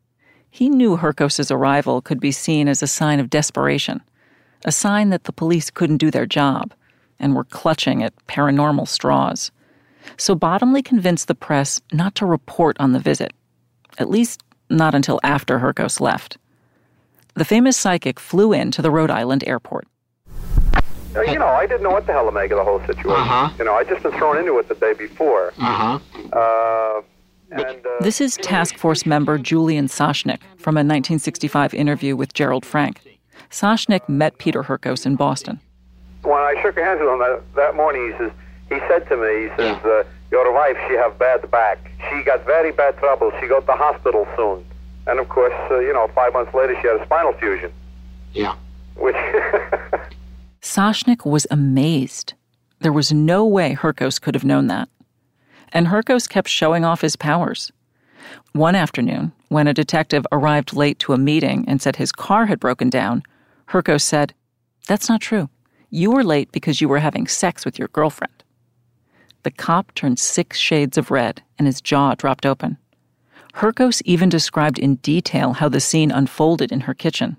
He 0.50 0.68
knew 0.68 0.98
Hurkos's 0.98 1.52
arrival 1.52 2.02
could 2.02 2.20
be 2.20 2.34
seen 2.34 2.68
as 2.68 2.84
a 2.84 2.88
sign 2.88 3.22
of 3.22 3.30
desperation, 3.30 4.02
a 4.66 4.74
sign 4.74 5.10
that 5.12 5.24
the 5.24 5.32
police 5.32 5.72
couldn't 5.72 5.98
do 5.98 6.12
their 6.12 6.26
job 6.26 6.74
and 7.18 7.34
were 7.34 7.46
clutching 7.46 8.04
at 8.04 8.14
paranormal 8.28 8.90
straws. 8.90 9.52
So 10.18 10.36
Bottomley 10.36 10.82
convinced 10.82 11.30
the 11.30 11.36
press 11.36 11.80
not 11.94 12.14
to 12.16 12.26
report 12.26 12.76
on 12.78 12.92
the 12.92 13.00
visit, 13.00 13.32
at 14.00 14.10
least 14.10 14.44
not 14.70 14.94
until 14.94 15.22
after 15.24 15.60
Hurkos 15.60 16.02
left. 16.02 16.38
The 17.36 17.46
famous 17.46 17.76
psychic 17.76 18.18
flew 18.20 18.54
in 18.54 18.72
to 18.72 18.82
the 18.82 18.90
Rhode 18.90 19.12
Island 19.12 19.44
airport. 19.46 19.88
You 21.16 21.40
know, 21.40 21.48
I 21.48 21.66
didn't 21.66 21.84
know 21.84 21.92
what 21.92 22.06
the 22.08 22.14
hell 22.14 22.26
to 22.26 22.32
make 22.32 22.52
of 22.52 22.58
the 22.58 22.64
whole 22.64 22.80
situation. 22.82 23.12
Uh-huh. 23.12 23.50
You 23.58 23.66
know, 23.66 23.74
I'd 23.76 23.88
just 23.88 24.04
been 24.04 24.12
thrown 24.14 24.38
into 24.38 24.58
it 24.60 24.68
the 24.68 24.76
day 24.76 24.94
before. 24.94 25.54
Uh-huh. 25.58 26.00
Uh, 26.34 27.02
and, 27.52 27.86
uh, 27.86 27.90
This 28.02 28.20
is 28.20 28.38
task 28.38 28.78
force 28.78 29.06
member 29.06 29.38
Julian 29.38 29.88
Soshnick 29.88 30.40
from 30.58 30.76
a 30.76 30.80
1965 30.84 31.74
interview 31.74 32.16
with 32.16 32.34
Gerold 32.34 32.66
Frank. 32.66 33.02
Soshnick 33.50 34.08
met 34.10 34.38
Peter 34.38 34.64
Hurkos 34.64 35.06
in 35.06 35.16
Boston. 35.16 35.60
when 36.24 36.34
I 36.34 36.56
shook 36.62 36.78
hands 36.78 37.00
with 37.00 37.10
him 37.10 37.20
that, 37.20 37.42
that 37.56 37.76
morning, 37.76 38.12
he 38.12 38.18
says, 38.18 38.32
he 38.70 38.80
said 38.88 39.08
to 39.10 39.16
me, 39.16 39.44
he 39.44 39.50
says, 39.58 39.78
uh, 39.86 40.04
your 40.32 40.52
wife, 40.54 40.76
she 40.88 40.96
have 40.96 41.20
bad 41.20 41.50
back. 41.52 41.92
She 42.10 42.24
got 42.24 42.46
very 42.46 42.72
bad 42.72 42.98
trouble. 42.98 43.32
She 43.40 43.48
go 43.48 43.60
to 43.60 43.66
the 43.66 43.74
hospital 43.74 44.26
soon. 44.36 44.66
And 45.08 45.20
of 45.20 45.30
course, 45.30 45.54
uh, 45.70 45.80
you 45.80 45.94
know, 45.94 46.10
five 46.16 46.34
months 46.34 46.54
later, 46.54 46.76
she 46.82 46.88
had 46.88 47.00
a 47.00 47.06
spinal 47.06 47.34
fusion. 47.34 47.72
Yeah. 48.34 48.56
Which, 48.96 49.16
Soshnick 50.62 51.26
was 51.26 51.46
amazed. 51.52 52.34
There 52.80 52.92
was 52.92 53.12
no 53.12 53.46
way 53.46 53.76
Hurkos 53.76 54.20
could 54.20 54.36
have 54.36 54.44
known 54.44 54.68
that. 54.68 54.90
And 55.72 55.88
Hurkos 55.88 56.28
kept 56.28 56.50
showing 56.50 56.84
off 56.84 57.02
his 57.02 57.16
powers. 57.16 57.72
One 58.54 58.76
afternoon, 58.76 59.32
when 59.50 59.68
a 59.68 59.74
detective 59.74 60.26
arrived 60.32 60.74
late 60.74 60.98
to 61.00 61.14
a 61.14 61.18
meeting 61.18 61.66
and 61.68 61.82
said 61.82 61.98
his 61.98 62.12
car 62.12 62.48
had 62.48 62.60
broken 62.60 62.90
down, 62.90 63.24
Hurkos 63.70 64.02
said, 64.02 64.34
That's 64.88 65.10
not 65.10 65.22
true. 65.22 65.50
You 65.90 66.12
were 66.12 66.24
late 66.24 66.52
because 66.52 66.82
you 66.82 66.90
were 66.90 67.00
having 67.00 67.28
sex 67.28 67.64
with 67.64 67.78
your 67.78 67.90
girlfriend. 67.90 68.44
The 69.44 69.52
cop 69.52 69.94
turned 69.94 70.18
six 70.18 70.58
shades 70.58 70.98
of 70.98 71.12
red 71.12 71.44
and 71.60 71.68
his 71.68 71.82
jaw 71.82 72.16
dropped 72.16 72.46
open. 72.46 72.78
Hurkos 73.56 74.02
even 74.04 74.28
described 74.28 74.78
in 74.78 74.96
detail 74.96 75.54
how 75.54 75.70
the 75.70 75.80
scene 75.80 76.12
unfolded 76.12 76.74
in 76.74 76.82
her 76.82 76.94
kitchen. 76.94 77.38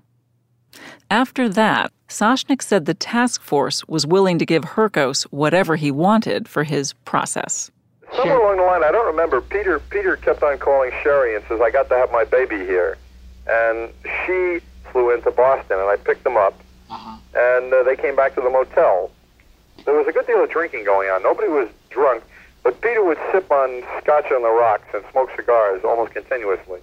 After 1.11 1.47
that, 1.51 1.93
Soshnick 2.09 2.63
said 2.63 2.87
the 2.87 2.95
task 2.95 3.43
force 3.43 3.87
was 3.87 4.07
willing 4.07 4.39
to 4.39 4.47
give 4.47 4.63
Hurkos 4.63 5.25
whatever 5.25 5.77
he 5.77 5.91
wanted 5.91 6.49
for 6.49 6.65
his 6.65 6.95
process. 7.05 7.71
somewhere 8.15 8.39
along 8.39 8.57
the 8.57 8.63
line, 8.63 8.83
I 8.83 8.93
don't 8.93 9.07
remember, 9.07 9.41
Peter 9.41 9.79
Peter 9.79 10.17
kept 10.17 10.43
on 10.43 10.59
calling 10.59 10.91
Sherry 11.03 11.37
and 11.37 11.45
says, 11.49 11.61
I 11.61 11.71
got 11.71 11.89
to 11.91 11.97
have 11.97 12.11
my 12.11 12.25
baby 12.25 12.59
here. 12.59 12.97
And 13.49 13.91
she 14.05 14.61
flew 14.91 15.13
into 15.13 15.31
Boston, 15.31 15.79
and 15.79 15.89
I 15.89 15.97
picked 15.97 16.25
them 16.25 16.37
up. 16.37 16.59
And 17.35 17.73
uh, 17.73 17.83
they 17.83 17.97
came 17.97 18.17
back 18.17 18.35
to 18.37 18.41
the 18.41 18.49
motel. 18.49 19.11
There 19.85 19.95
was 19.95 20.07
a 20.07 20.13
good 20.13 20.27
deal 20.27 20.43
of 20.43 20.51
drinking 20.51 20.85
going 20.85 21.11
on. 21.11 21.23
Nobody 21.23 21.49
was 21.49 21.69
drunk, 21.91 22.25
but 22.67 22.81
Peter 22.81 23.05
would 23.05 23.19
sip 23.31 23.49
on 23.53 23.85
scotch 24.03 24.33
on 24.33 24.43
the 24.43 24.51
rocks 24.51 24.89
and 24.93 25.05
smoke 25.13 25.31
cigars 25.37 25.81
almost 25.85 26.13
continuously. 26.13 26.81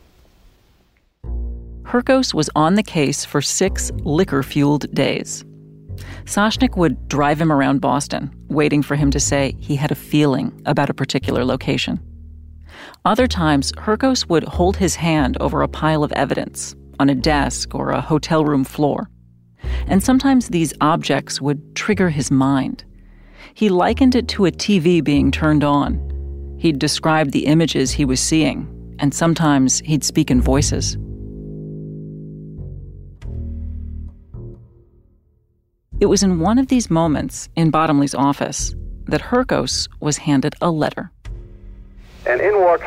Hurkos 1.81 2.33
was 2.33 2.49
on 2.55 2.75
the 2.75 2.83
case 2.83 3.25
for 3.25 3.41
six 3.41 3.91
liquor 3.95 4.43
fueled 4.43 4.89
days. 4.95 5.43
Soshnick 6.23 6.77
would 6.77 7.09
drive 7.09 7.41
him 7.41 7.51
around 7.51 7.81
Boston, 7.81 8.33
waiting 8.47 8.81
for 8.81 8.95
him 8.95 9.11
to 9.11 9.19
say 9.19 9.57
he 9.59 9.75
had 9.75 9.91
a 9.91 9.95
feeling 9.95 10.57
about 10.65 10.89
a 10.89 10.93
particular 10.93 11.43
location. 11.43 11.99
Other 13.03 13.27
times, 13.27 13.73
Hurkos 13.73 14.29
would 14.29 14.45
hold 14.45 14.77
his 14.77 14.95
hand 14.95 15.35
over 15.41 15.61
a 15.61 15.67
pile 15.67 16.05
of 16.05 16.13
evidence 16.13 16.77
on 16.97 17.09
a 17.09 17.15
desk 17.15 17.75
or 17.75 17.89
a 17.89 17.99
hotel 17.99 18.45
room 18.45 18.63
floor. 18.63 19.09
And 19.87 20.01
sometimes 20.01 20.47
these 20.47 20.73
objects 20.79 21.41
would 21.41 21.75
trigger 21.75 22.09
his 22.09 22.31
mind. 22.31 22.85
He 23.55 23.69
likened 23.69 24.15
it 24.15 24.27
to 24.29 24.45
a 24.45 24.51
TV 24.51 25.03
being 25.03 25.31
turned 25.31 25.63
on. 25.63 26.57
He'd 26.59 26.79
describe 26.79 27.31
the 27.31 27.45
images 27.45 27.91
he 27.91 28.05
was 28.05 28.19
seeing, 28.19 28.95
and 28.99 29.13
sometimes 29.13 29.79
he'd 29.79 30.03
speak 30.03 30.31
in 30.31 30.41
voices. 30.41 30.97
It 35.99 36.07
was 36.07 36.23
in 36.23 36.39
one 36.39 36.57
of 36.57 36.67
these 36.67 36.89
moments 36.89 37.47
in 37.55 37.69
Bottomley's 37.69 38.15
office 38.15 38.75
that 39.05 39.21
Hurkos 39.21 39.87
was 39.99 40.17
handed 40.17 40.55
a 40.59 40.71
letter. 40.71 41.11
And 42.25 42.41
in 42.41 42.59
walks 42.59 42.85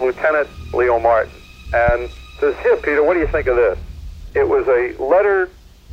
Lieutenant 0.00 0.48
Leo 0.72 0.98
Martin 0.98 1.32
and 1.74 2.10
says, 2.40 2.56
Here, 2.62 2.76
Peter, 2.76 3.02
what 3.02 3.14
do 3.14 3.20
you 3.20 3.26
think 3.26 3.46
of 3.48 3.56
this? 3.56 3.78
It 4.34 4.48
was 4.48 4.66
a 4.68 5.00
letter 5.02 5.50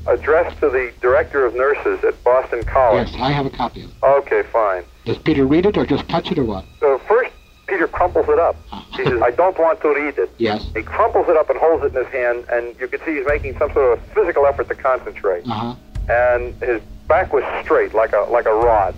addressed 0.07 0.59
to 0.59 0.69
the 0.69 0.91
director 1.01 1.45
of 1.45 1.55
nurses 1.55 2.03
at 2.03 2.21
Boston 2.23 2.63
College. 2.63 3.09
Yes, 3.11 3.21
I 3.21 3.31
have 3.31 3.45
a 3.45 3.49
copy 3.49 3.83
of 3.83 3.89
it. 3.89 3.95
Okay, 4.03 4.43
fine. 4.43 4.83
Does 5.05 5.17
Peter 5.17 5.45
read 5.45 5.65
it 5.65 5.77
or 5.77 5.85
just 5.85 6.07
touch 6.09 6.31
it 6.31 6.37
or 6.37 6.45
what? 6.45 6.65
So 6.79 6.97
first, 6.99 7.31
Peter 7.67 7.87
crumples 7.87 8.27
it 8.27 8.39
up. 8.39 8.55
He 8.95 9.03
says, 9.03 9.21
I 9.21 9.31
don't 9.31 9.57
want 9.57 9.81
to 9.81 9.89
read 9.89 10.17
it. 10.17 10.29
Yes. 10.37 10.65
He 10.75 10.83
crumples 10.83 11.27
it 11.29 11.37
up 11.37 11.49
and 11.49 11.57
holds 11.59 11.83
it 11.83 11.95
in 11.95 12.03
his 12.03 12.13
hand, 12.13 12.45
and 12.51 12.79
you 12.79 12.87
can 12.87 12.99
see 13.05 13.15
he's 13.15 13.25
making 13.25 13.57
some 13.57 13.71
sort 13.73 13.97
of 13.97 14.05
physical 14.07 14.45
effort 14.45 14.67
to 14.67 14.75
concentrate. 14.75 15.47
Uh-huh. 15.47 15.75
And 16.09 16.53
his 16.55 16.81
back 17.07 17.31
was 17.33 17.43
straight 17.63 17.93
like 17.93 18.13
a 18.13 18.21
like 18.29 18.45
a 18.45 18.53
rod, 18.53 18.93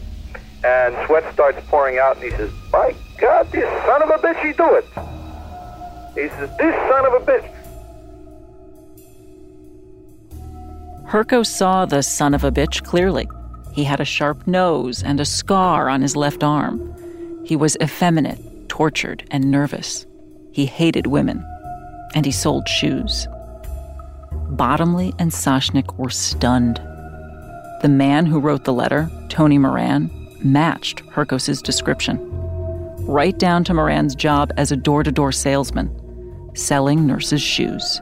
and 0.63 0.95
sweat 1.05 1.31
starts 1.33 1.59
pouring 1.67 1.99
out, 1.99 2.15
and 2.15 2.23
he 2.23 2.31
says, 2.31 2.51
"My 2.71 2.95
God, 3.19 3.51
this 3.51 3.69
son 3.85 4.01
of 4.01 4.09
a 4.09 4.17
bitch, 4.17 4.43
he 4.43 4.53
do 4.53 4.73
it." 4.73 4.85
He 6.15 6.29
says, 6.35 6.49
"This 6.57 6.75
son 6.89 7.05
of 7.05 7.13
a 7.13 7.19
bitch." 7.19 7.54
Hurkos 11.07 11.47
saw 11.47 11.85
the 11.85 12.01
son 12.01 12.33
of 12.33 12.43
a 12.43 12.51
bitch 12.51 12.83
clearly. 12.83 13.29
He 13.71 13.83
had 13.83 13.99
a 13.99 14.05
sharp 14.05 14.47
nose 14.47 15.03
and 15.03 15.19
a 15.19 15.25
scar 15.25 15.87
on 15.87 16.01
his 16.01 16.15
left 16.15 16.43
arm. 16.43 16.95
He 17.45 17.55
was 17.55 17.77
effeminate, 17.81 18.69
tortured, 18.69 19.23
and 19.29 19.51
nervous. 19.51 20.07
He 20.51 20.65
hated 20.65 21.05
women, 21.05 21.45
and 22.15 22.25
he 22.25 22.31
sold 22.31 22.67
shoes. 22.67 23.27
Bottomley 24.49 25.13
and 25.19 25.31
Soshnick 25.31 25.95
were 25.97 26.09
stunned. 26.09 26.77
The 27.81 27.89
man 27.89 28.25
who 28.25 28.39
wrote 28.39 28.63
the 28.63 28.73
letter, 28.73 29.11
Tony 29.29 29.59
Moran, 29.59 30.09
matched 30.43 31.01
Hurkos's 31.11 31.61
description, 31.61 32.19
right 33.05 33.37
down 33.37 33.63
to 33.65 33.73
Moran's 33.75 34.15
job 34.15 34.51
as 34.57 34.71
a 34.71 34.75
door 34.75 35.03
to 35.03 35.11
door 35.11 35.31
salesman, 35.31 35.91
selling 36.55 37.05
nurses' 37.05 37.43
shoes. 37.43 38.01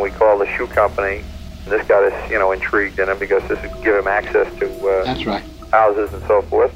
We 0.00 0.10
called 0.10 0.42
the 0.42 0.56
shoe 0.56 0.68
company. 0.68 1.24
This 1.66 1.86
got 1.86 2.04
us, 2.04 2.30
you 2.30 2.38
know, 2.38 2.52
intrigued 2.52 2.98
in 2.98 3.08
him 3.08 3.18
because 3.18 3.42
this 3.48 3.60
would 3.62 3.84
give 3.84 3.94
him 3.94 4.06
access 4.06 4.52
to 4.58 4.88
uh, 4.88 5.04
That's 5.04 5.24
right. 5.26 5.44
houses 5.70 6.12
and 6.12 6.22
so 6.26 6.42
forth. 6.42 6.74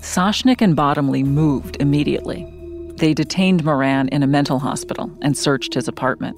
Soshnick 0.00 0.60
and 0.60 0.74
Bottomley 0.74 1.22
moved 1.22 1.76
immediately. 1.80 2.46
They 2.96 3.12
detained 3.12 3.64
Moran 3.64 4.08
in 4.08 4.22
a 4.22 4.26
mental 4.26 4.58
hospital 4.58 5.10
and 5.20 5.36
searched 5.36 5.74
his 5.74 5.86
apartment. 5.86 6.36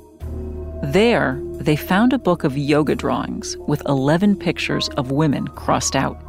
There, 0.82 1.40
they 1.52 1.76
found 1.76 2.12
a 2.12 2.18
book 2.18 2.44
of 2.44 2.56
yoga 2.56 2.94
drawings 2.94 3.56
with 3.66 3.82
11 3.86 4.36
pictures 4.36 4.88
of 4.90 5.12
women 5.12 5.46
crossed 5.48 5.94
out. 5.94 6.20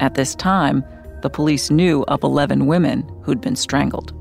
At 0.00 0.14
this 0.14 0.34
time, 0.34 0.84
the 1.22 1.30
police 1.30 1.70
knew 1.70 2.04
of 2.08 2.22
11 2.22 2.66
women 2.66 3.02
who'd 3.22 3.40
been 3.40 3.56
strangled. 3.56 4.12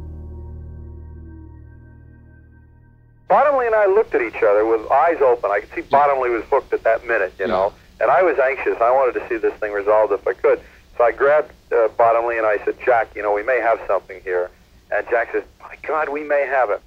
Bottomley 3.28 3.66
and 3.66 3.76
I 3.76 3.88
looked 3.88 4.14
at 4.14 4.22
each 4.22 4.42
other 4.44 4.66
with 4.66 4.90
eyes 4.92 5.20
open. 5.22 5.50
I 5.52 5.62
could 5.62 5.74
see 5.74 5.82
Bottomley 5.82 6.30
was 6.30 6.44
hooked 6.46 6.74
at 6.74 6.84
that 6.84 7.06
minute, 7.08 7.34
you 7.40 7.48
know, 7.48 7.74
and 8.00 8.12
I 8.12 8.22
was 8.22 8.38
anxious. 8.38 8.80
I 8.80 8.92
wanted 8.92 9.20
to 9.20 9.28
see 9.28 9.38
this 9.38 9.54
thing 9.56 9.72
resolved 9.72 10.14
if 10.14 10.28
I 10.28 10.34
could. 10.34 10.62
So 10.98 11.04
I 11.04 11.12
grabbed 11.12 11.52
uh, 11.74 11.88
Bottomley 11.90 12.38
and 12.38 12.46
I 12.46 12.64
said, 12.64 12.76
Jack, 12.86 13.16
you 13.16 13.24
know, 13.24 13.34
we 13.34 13.44
may 13.44 13.60
have 13.60 13.80
something 13.88 14.22
here. 14.22 14.50
And 14.92 15.06
Jack 15.10 15.32
says, 15.32 15.44
My 15.62 15.76
God, 15.82 16.10
we 16.10 16.24
may 16.24 16.46
have 16.46 16.70
it. 16.70 16.82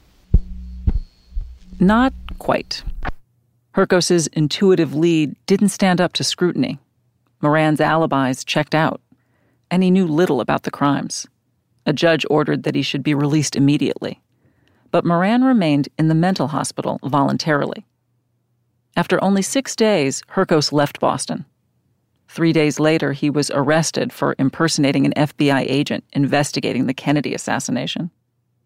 Not 1.80 2.12
quite. 2.38 2.82
Hurkos's 3.72 4.26
intuitive 4.28 4.94
lead 4.94 5.36
didn't 5.46 5.68
stand 5.68 6.00
up 6.00 6.12
to 6.14 6.24
scrutiny. 6.24 6.78
Moran's 7.40 7.80
alibis 7.80 8.42
checked 8.44 8.74
out, 8.74 9.00
and 9.70 9.82
he 9.82 9.90
knew 9.90 10.06
little 10.06 10.40
about 10.40 10.64
the 10.64 10.70
crimes. 10.70 11.26
A 11.86 11.92
judge 11.92 12.26
ordered 12.28 12.64
that 12.64 12.74
he 12.74 12.82
should 12.82 13.02
be 13.02 13.14
released 13.14 13.54
immediately. 13.54 14.20
But 14.90 15.04
Moran 15.04 15.42
remained 15.44 15.88
in 15.98 16.08
the 16.08 16.14
mental 16.14 16.48
hospital 16.48 16.98
voluntarily. 17.02 17.84
After 18.96 19.22
only 19.22 19.42
six 19.42 19.76
days, 19.76 20.22
Hurkos 20.34 20.72
left 20.72 20.98
Boston. 20.98 21.44
Three 22.28 22.52
days 22.52 22.78
later, 22.78 23.12
he 23.12 23.30
was 23.30 23.50
arrested 23.50 24.12
for 24.12 24.34
impersonating 24.38 25.06
an 25.06 25.12
FBI 25.16 25.64
agent 25.68 26.04
investigating 26.12 26.86
the 26.86 26.94
Kennedy 26.94 27.34
assassination. 27.34 28.10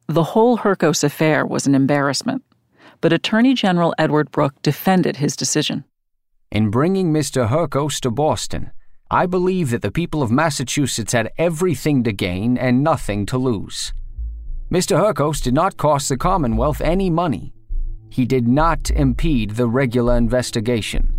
The 0.09 0.25
whole 0.25 0.59
Hurkos 0.59 1.05
affair 1.05 1.47
was 1.47 1.67
an 1.67 1.75
embarrassment, 1.75 2.43
but 3.01 3.13
Attorney 3.13 3.55
General 3.55 3.95
Edward 3.99 4.31
Brooke 4.31 4.61
defended 4.63 5.17
his 5.17 5.37
decision. 5.37 5.85
In 6.51 6.71
bringing 6.71 7.13
Mr. 7.13 7.49
Hurkos 7.49 8.01
to 8.01 8.11
Boston, 8.11 8.73
I 9.11 9.27
believe 9.27 9.71
that 9.71 9.83
the 9.83 9.91
people 9.91 10.23
of 10.23 10.31
Massachusetts 10.31 11.13
had 11.13 11.31
everything 11.39 12.03
to 12.05 12.13
gain 12.13 12.59
and 12.59 12.83
nothing 12.83 13.27
to 13.27 13.39
lose. 13.39 13.93
Mr. 14.73 14.97
Hurkos 14.99 15.43
did 15.43 15.53
not 15.53 15.77
cost 15.77 16.09
the 16.09 16.17
Commonwealth 16.17 16.81
any 16.81 17.11
money. 17.11 17.53
He 18.09 18.25
did 18.25 18.49
not 18.49 18.91
impede 18.93 19.51
the 19.51 19.67
regular 19.67 20.17
investigation. 20.17 21.13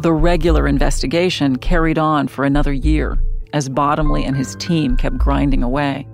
The 0.00 0.12
regular 0.12 0.66
investigation 0.66 1.54
carried 1.54 1.98
on 1.98 2.26
for 2.26 2.44
another 2.44 2.72
year 2.72 3.16
as 3.52 3.68
Bottomley 3.68 4.24
and 4.24 4.36
his 4.36 4.56
team 4.56 4.96
kept 4.96 5.18
grinding 5.18 5.62
away. 5.62 6.08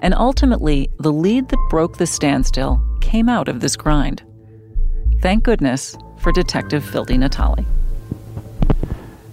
And 0.00 0.12
ultimately, 0.12 0.90
the 0.98 1.12
lead 1.12 1.48
that 1.50 1.66
broke 1.70 1.98
the 1.98 2.06
standstill 2.06 2.82
came 3.00 3.28
out 3.28 3.46
of 3.46 3.60
this 3.60 3.76
grind. 3.76 4.24
Thank 5.20 5.44
goodness 5.44 5.96
for 6.18 6.32
Detective 6.32 6.84
Phil 6.84 7.06
DiNatale. 7.06 7.64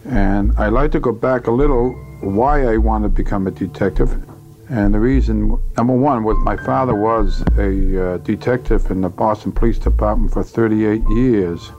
And 0.06 0.56
I'd 0.60 0.74
like 0.74 0.92
to 0.92 1.00
go 1.00 1.12
back 1.12 1.48
a 1.48 1.52
little 1.52 1.94
why 2.22 2.72
I 2.72 2.78
wanted 2.78 3.08
to 3.08 3.24
become 3.24 3.48
a 3.48 3.52
detective. 3.52 4.24
And 4.70 4.94
the 4.94 5.00
reason, 5.00 5.60
number 5.78 5.94
one, 5.94 6.24
was 6.24 6.38
my 6.44 6.56
father 6.56 6.94
was 6.94 7.44
a 7.58 8.14
uh, 8.14 8.18
detective 8.18 8.92
in 8.92 9.02
the 9.02 9.10
Boston 9.10 9.52
Police 9.52 9.80
Department 9.80 10.32
for 10.32 10.44
38 10.44 11.02
years. 11.10 11.72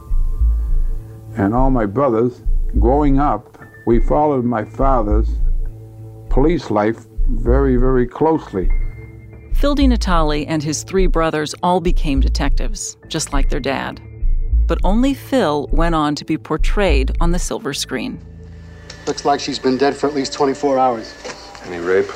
And 1.36 1.54
all 1.54 1.70
my 1.70 1.86
brothers, 1.86 2.42
growing 2.80 3.20
up, 3.20 3.58
we 3.86 4.00
followed 4.00 4.44
my 4.44 4.64
father's 4.64 5.28
police 6.30 6.68
life 6.68 7.06
very, 7.28 7.76
very 7.76 8.08
closely. 8.08 8.68
Phil 9.54 9.76
DiNatale 9.76 10.44
and 10.48 10.60
his 10.60 10.82
three 10.82 11.06
brothers 11.06 11.54
all 11.62 11.80
became 11.80 12.18
detectives, 12.18 12.96
just 13.06 13.32
like 13.32 13.50
their 13.50 13.60
dad. 13.60 14.00
But 14.66 14.78
only 14.82 15.14
Phil 15.14 15.68
went 15.70 15.94
on 15.94 16.16
to 16.16 16.24
be 16.24 16.36
portrayed 16.36 17.16
on 17.20 17.30
the 17.30 17.38
silver 17.38 17.72
screen. 17.72 18.20
Looks 19.06 19.24
like 19.24 19.38
she's 19.38 19.60
been 19.60 19.76
dead 19.76 19.94
for 19.94 20.08
at 20.08 20.14
least 20.14 20.32
24 20.32 20.76
hours. 20.76 21.14
Any 21.66 21.78
rape? 21.78 22.10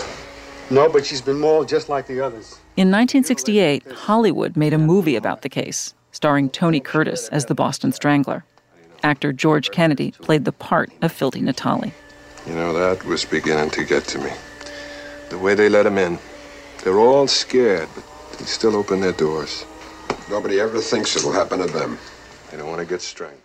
No, 0.75 0.89
but 0.89 1.07
she's 1.07 1.23
been 1.23 1.39
mauled 1.39 1.69
just 1.69 1.89
like 1.89 2.09
the 2.09 2.21
others. 2.21 2.59
In 2.77 2.91
1968, 2.91 3.93
Hollywood 3.93 4.57
made 4.57 4.73
a 4.73 4.79
movie 4.79 5.15
about 5.15 5.43
the 5.43 5.49
case, 5.49 5.95
starring 6.11 6.51
Tony 6.51 6.81
Curtis 6.81 7.29
as 7.29 7.47
the 7.47 7.55
Boston 7.55 7.93
Strangler. 7.93 8.45
Actor 9.05 9.35
George 9.35 9.71
Kennedy 9.71 10.11
played 10.11 10.45
the 10.45 10.51
part 10.51 10.91
of 11.01 11.13
Phil 11.13 11.31
DiNatale. 11.31 11.93
You 12.49 12.55
know, 12.55 12.73
that 12.73 13.05
was 13.05 13.25
beginning 13.25 13.71
to 13.71 13.85
get 13.85 14.05
to 14.07 14.19
me. 14.19 14.33
The 15.31 15.39
way 15.39 15.55
they 15.55 15.69
let 15.69 15.87
him 15.87 15.97
in. 15.97 16.19
They're 16.83 16.99
all 16.99 17.29
scared, 17.29 17.89
but 17.95 18.05
they 18.39 18.45
still 18.45 18.75
open 18.75 19.01
their 19.01 19.13
doors. 19.13 19.65
Nobody 20.29 20.59
ever 20.59 20.81
thinks 20.81 21.15
it'll 21.15 21.33
happen 21.33 21.61
to 21.61 21.67
them. 21.67 21.99
They 22.51 22.57
don't 22.57 22.69
want 22.69 22.81
to 22.81 22.87
get 22.87 23.01
strangled. 23.01 23.41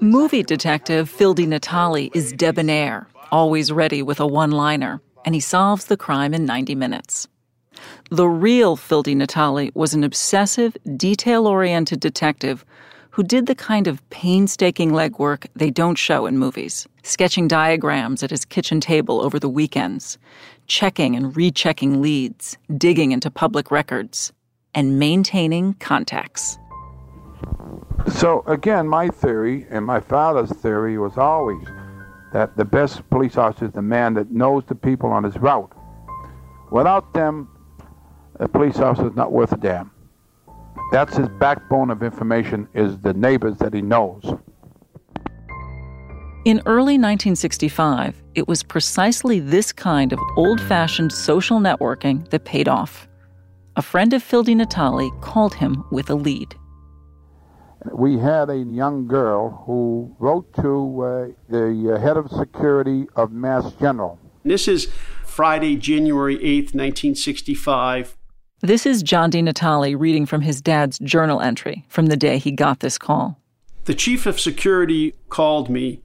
Movie 0.00 0.42
detective 0.42 1.08
Phil 1.08 1.34
DiNatale 1.34 2.10
is 2.14 2.34
debonair, 2.34 3.06
always 3.32 3.72
ready 3.72 4.02
with 4.02 4.20
a 4.20 4.26
one 4.26 4.50
liner, 4.50 5.00
and 5.24 5.34
he 5.34 5.40
solves 5.40 5.86
the 5.86 5.96
crime 5.96 6.34
in 6.34 6.44
90 6.44 6.74
minutes. 6.74 7.28
The 8.10 8.28
real 8.28 8.76
Phil 8.76 9.02
DiNatale 9.02 9.74
was 9.74 9.94
an 9.94 10.04
obsessive, 10.04 10.76
detail 10.96 11.46
oriented 11.46 12.00
detective 12.00 12.64
who 13.10 13.22
did 13.22 13.46
the 13.46 13.54
kind 13.54 13.86
of 13.86 14.08
painstaking 14.10 14.90
legwork 14.90 15.46
they 15.54 15.70
don't 15.70 15.96
show 15.96 16.26
in 16.26 16.36
movies, 16.36 16.88
sketching 17.04 17.46
diagrams 17.46 18.24
at 18.24 18.30
his 18.30 18.44
kitchen 18.44 18.80
table 18.80 19.20
over 19.20 19.38
the 19.38 19.48
weekends, 19.48 20.18
checking 20.66 21.14
and 21.14 21.36
rechecking 21.36 22.02
leads, 22.02 22.58
digging 22.76 23.12
into 23.12 23.30
public 23.30 23.70
records, 23.70 24.32
and 24.74 24.98
maintaining 24.98 25.74
contacts. 25.74 26.58
So, 28.08 28.42
again, 28.46 28.88
my 28.88 29.08
theory 29.08 29.66
and 29.70 29.86
my 29.86 30.00
father's 30.00 30.50
theory 30.50 30.98
was 30.98 31.16
always 31.16 31.64
that 32.34 32.56
the 32.56 32.64
best 32.64 33.08
police 33.10 33.36
officer 33.36 33.66
is 33.66 33.70
the 33.72 33.80
man 33.80 34.12
that 34.14 34.28
knows 34.32 34.64
the 34.66 34.74
people 34.74 35.08
on 35.10 35.22
his 35.22 35.36
route. 35.38 35.72
Without 36.72 37.14
them, 37.14 37.48
a 38.40 38.48
police 38.48 38.80
officer 38.80 39.06
is 39.06 39.14
not 39.14 39.30
worth 39.30 39.52
a 39.52 39.56
damn. 39.56 39.92
That's 40.90 41.16
his 41.16 41.28
backbone 41.38 41.90
of 41.90 42.02
information 42.02 42.66
is 42.74 42.98
the 42.98 43.14
neighbors 43.14 43.58
that 43.58 43.72
he 43.72 43.82
knows. 43.82 44.24
In 46.44 46.60
early 46.66 46.98
1965, 46.98 48.20
it 48.34 48.48
was 48.48 48.64
precisely 48.64 49.38
this 49.38 49.72
kind 49.72 50.12
of 50.12 50.18
old 50.36 50.60
fashioned 50.60 51.12
social 51.12 51.60
networking 51.60 52.28
that 52.30 52.44
paid 52.44 52.66
off. 52.66 53.06
A 53.76 53.82
friend 53.82 54.12
of 54.12 54.24
Phil 54.24 54.44
DiNatale 54.44 55.20
called 55.20 55.54
him 55.54 55.84
with 55.92 56.10
a 56.10 56.16
lead. 56.16 56.56
We 57.92 58.18
had 58.18 58.48
a 58.48 58.56
young 58.56 59.06
girl 59.06 59.62
who 59.66 60.14
wrote 60.18 60.52
to 60.54 61.02
uh, 61.02 61.26
the 61.50 61.98
head 62.00 62.16
of 62.16 62.30
security 62.30 63.06
of 63.14 63.30
Mass 63.30 63.72
General. 63.74 64.18
This 64.42 64.68
is 64.68 64.90
Friday, 65.24 65.76
January 65.76 66.36
8th, 66.36 66.74
1965. 66.74 68.16
This 68.60 68.86
is 68.86 69.02
John 69.02 69.30
DiNatale 69.30 69.98
reading 69.98 70.24
from 70.24 70.40
his 70.40 70.62
dad's 70.62 70.98
journal 71.00 71.40
entry 71.40 71.84
from 71.88 72.06
the 72.06 72.16
day 72.16 72.38
he 72.38 72.52
got 72.52 72.80
this 72.80 72.96
call. 72.96 73.38
The 73.84 73.94
chief 73.94 74.24
of 74.24 74.40
security 74.40 75.14
called 75.28 75.68
me 75.68 76.00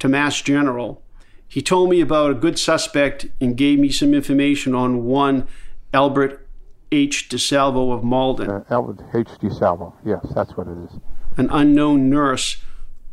to 0.00 0.08
Mass 0.08 0.42
General. 0.42 1.02
He 1.48 1.62
told 1.62 1.88
me 1.88 2.02
about 2.02 2.32
a 2.32 2.34
good 2.34 2.58
suspect 2.58 3.26
and 3.40 3.56
gave 3.56 3.78
me 3.78 3.90
some 3.90 4.12
information 4.12 4.74
on 4.74 5.04
one 5.04 5.46
Albert 5.94 6.46
H. 6.92 7.28
DeSalvo 7.30 7.92
of 7.94 8.04
Malden. 8.04 8.50
Uh, 8.50 8.64
Albert 8.70 9.02
H. 9.14 9.28
DeSalvo, 9.40 9.94
yes, 10.04 10.24
that's 10.34 10.56
what 10.56 10.66
it 10.66 10.76
is. 10.84 11.00
An 11.36 11.48
unknown 11.50 12.08
nurse 12.08 12.62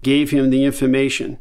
gave 0.04 0.32
him 0.32 0.50
the 0.50 0.66
information. 0.66 1.40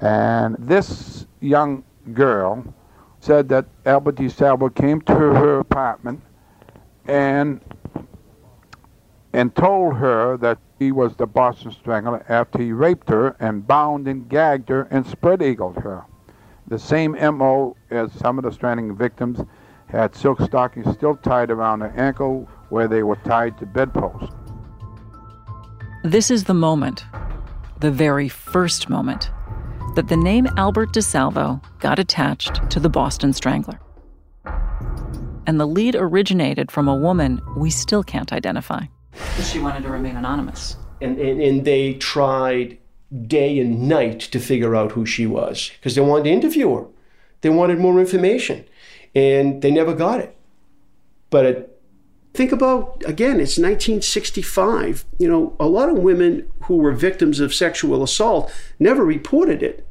And 0.00 0.56
this 0.58 1.26
young 1.40 1.84
girl 2.12 2.74
said 3.20 3.48
that 3.48 3.66
Albert 3.86 4.16
DeSalvo 4.16 4.74
came 4.74 5.00
to 5.02 5.14
her 5.14 5.58
apartment 5.58 6.22
and 7.06 7.60
and 9.32 9.54
told 9.56 9.96
her 9.96 10.36
that 10.36 10.58
he 10.78 10.92
was 10.92 11.16
the 11.16 11.26
Boston 11.26 11.72
Strangler 11.72 12.24
after 12.28 12.62
he 12.62 12.72
raped 12.72 13.08
her 13.08 13.34
and 13.40 13.66
bound 13.66 14.06
and 14.06 14.28
gagged 14.28 14.68
her 14.68 14.82
and 14.90 15.04
spread 15.06 15.42
eagled 15.42 15.76
her. 15.76 16.04
The 16.68 16.78
same 16.78 17.12
MO 17.12 17.76
as 17.90 18.12
some 18.12 18.38
of 18.38 18.44
the 18.44 18.52
stranding 18.52 18.94
victims 18.96 19.40
had 19.86 20.14
silk 20.14 20.40
stockings 20.40 20.94
still 20.94 21.16
tied 21.16 21.50
around 21.50 21.80
their 21.80 21.98
ankle 21.98 22.48
where 22.68 22.86
they 22.86 23.02
were 23.02 23.16
tied 23.16 23.58
to 23.58 23.66
bedposts. 23.66 24.32
This 26.04 26.30
is 26.30 26.44
the 26.44 26.52
moment, 26.52 27.06
the 27.80 27.90
very 27.90 28.28
first 28.28 28.90
moment, 28.90 29.30
that 29.94 30.08
the 30.08 30.18
name 30.18 30.46
Albert 30.58 30.92
DeSalvo 30.92 31.64
got 31.80 31.98
attached 31.98 32.68
to 32.72 32.78
the 32.78 32.90
Boston 32.90 33.32
Strangler. 33.32 33.80
And 35.46 35.58
the 35.58 35.64
lead 35.64 35.94
originated 35.94 36.70
from 36.70 36.88
a 36.88 36.94
woman 36.94 37.40
we 37.56 37.70
still 37.70 38.02
can't 38.02 38.34
identify. 38.34 38.84
She 39.42 39.58
wanted 39.60 39.84
to 39.84 39.88
remain 39.88 40.16
anonymous. 40.16 40.76
And, 41.00 41.18
and, 41.18 41.40
and 41.40 41.64
they 41.64 41.94
tried 41.94 42.76
day 43.26 43.58
and 43.58 43.88
night 43.88 44.20
to 44.20 44.38
figure 44.38 44.76
out 44.76 44.92
who 44.92 45.06
she 45.06 45.26
was 45.26 45.70
because 45.76 45.94
they 45.94 46.02
wanted 46.02 46.24
to 46.24 46.30
interview 46.32 46.76
her. 46.76 46.84
They 47.40 47.48
wanted 47.48 47.78
more 47.78 47.98
information, 47.98 48.66
and 49.14 49.62
they 49.62 49.70
never 49.70 49.94
got 49.94 50.20
it. 50.20 50.36
But 51.30 51.46
it, 51.46 51.73
think 52.34 52.50
about 52.52 53.02
again, 53.06 53.40
it's 53.40 53.56
1965. 53.56 55.04
You 55.18 55.28
know, 55.28 55.56
a 55.58 55.66
lot 55.66 55.88
of 55.88 55.98
women 55.98 56.50
who 56.64 56.76
were 56.76 56.92
victims 56.92 57.40
of 57.40 57.54
sexual 57.54 58.02
assault 58.02 58.52
never 58.78 59.04
reported 59.04 59.62
it. 59.62 59.86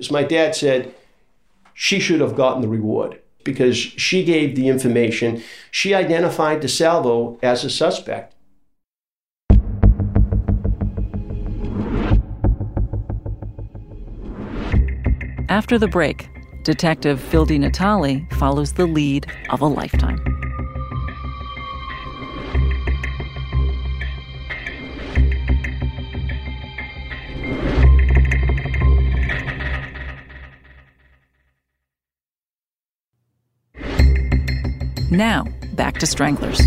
As 0.00 0.10
my 0.10 0.22
dad 0.22 0.54
said, 0.54 0.94
she 1.74 1.98
should 1.98 2.20
have 2.20 2.36
gotten 2.36 2.62
the 2.62 2.68
reward 2.68 3.20
because 3.44 3.76
she 3.76 4.24
gave 4.24 4.54
the 4.54 4.68
information. 4.68 5.42
She 5.70 5.94
identified 5.94 6.62
DeSalvo 6.62 7.38
as 7.42 7.64
a 7.64 7.70
suspect. 7.70 8.34
After 15.48 15.78
the 15.78 15.88
break, 15.88 16.30
Detective 16.62 17.20
Phil 17.20 17.46
DiNatale 17.46 18.32
follows 18.34 18.72
the 18.72 18.86
lead 18.86 19.26
of 19.50 19.60
a 19.60 19.66
lifetime. 19.66 20.41
Now, 35.12 35.44
back 35.74 35.98
to 35.98 36.06
Stranglers. 36.06 36.58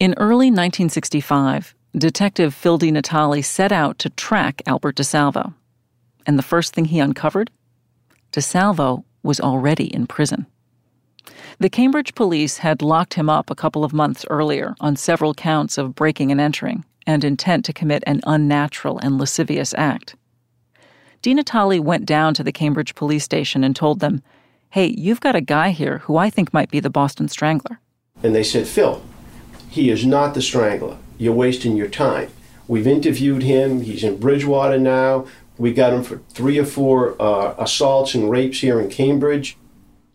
In 0.00 0.12
early 0.16 0.50
1965, 0.50 1.76
Detective 1.96 2.52
Phil 2.52 2.80
DiNatale 2.80 3.44
set 3.44 3.70
out 3.70 4.00
to 4.00 4.10
track 4.10 4.60
Albert 4.66 4.96
DeSalvo. 4.96 5.54
And 6.26 6.36
the 6.36 6.42
first 6.42 6.74
thing 6.74 6.86
he 6.86 6.98
uncovered? 6.98 7.52
DeSalvo 8.32 9.04
was 9.22 9.38
already 9.38 9.84
in 9.94 10.08
prison. 10.08 10.46
The 11.60 11.70
Cambridge 11.70 12.12
police 12.16 12.58
had 12.58 12.82
locked 12.82 13.14
him 13.14 13.30
up 13.30 13.50
a 13.50 13.54
couple 13.54 13.84
of 13.84 13.92
months 13.92 14.26
earlier 14.28 14.74
on 14.80 14.96
several 14.96 15.32
counts 15.32 15.78
of 15.78 15.94
breaking 15.94 16.32
and 16.32 16.40
entering 16.40 16.84
and 17.06 17.22
intent 17.22 17.64
to 17.66 17.72
commit 17.72 18.02
an 18.04 18.20
unnatural 18.26 18.98
and 18.98 19.16
lascivious 19.16 19.72
act. 19.78 20.16
DiNatale 21.22 21.80
went 21.80 22.06
down 22.06 22.34
to 22.34 22.44
the 22.44 22.52
Cambridge 22.52 22.94
police 22.94 23.24
station 23.24 23.64
and 23.64 23.74
told 23.74 24.00
them, 24.00 24.22
Hey, 24.70 24.94
you've 24.96 25.20
got 25.20 25.36
a 25.36 25.40
guy 25.40 25.70
here 25.70 25.98
who 25.98 26.16
I 26.16 26.30
think 26.30 26.52
might 26.52 26.70
be 26.70 26.80
the 26.80 26.90
Boston 26.90 27.28
Strangler. 27.28 27.80
And 28.22 28.34
they 28.34 28.42
said, 28.42 28.66
Phil, 28.66 29.02
he 29.70 29.90
is 29.90 30.04
not 30.04 30.34
the 30.34 30.42
Strangler. 30.42 30.98
You're 31.18 31.32
wasting 31.32 31.76
your 31.76 31.88
time. 31.88 32.30
We've 32.68 32.86
interviewed 32.86 33.42
him. 33.42 33.82
He's 33.82 34.02
in 34.02 34.18
Bridgewater 34.18 34.78
now. 34.78 35.26
We 35.58 35.72
got 35.72 35.92
him 35.92 36.02
for 36.02 36.18
three 36.30 36.58
or 36.58 36.64
four 36.64 37.20
uh, 37.20 37.54
assaults 37.58 38.14
and 38.14 38.30
rapes 38.30 38.60
here 38.60 38.80
in 38.80 38.90
Cambridge. 38.90 39.56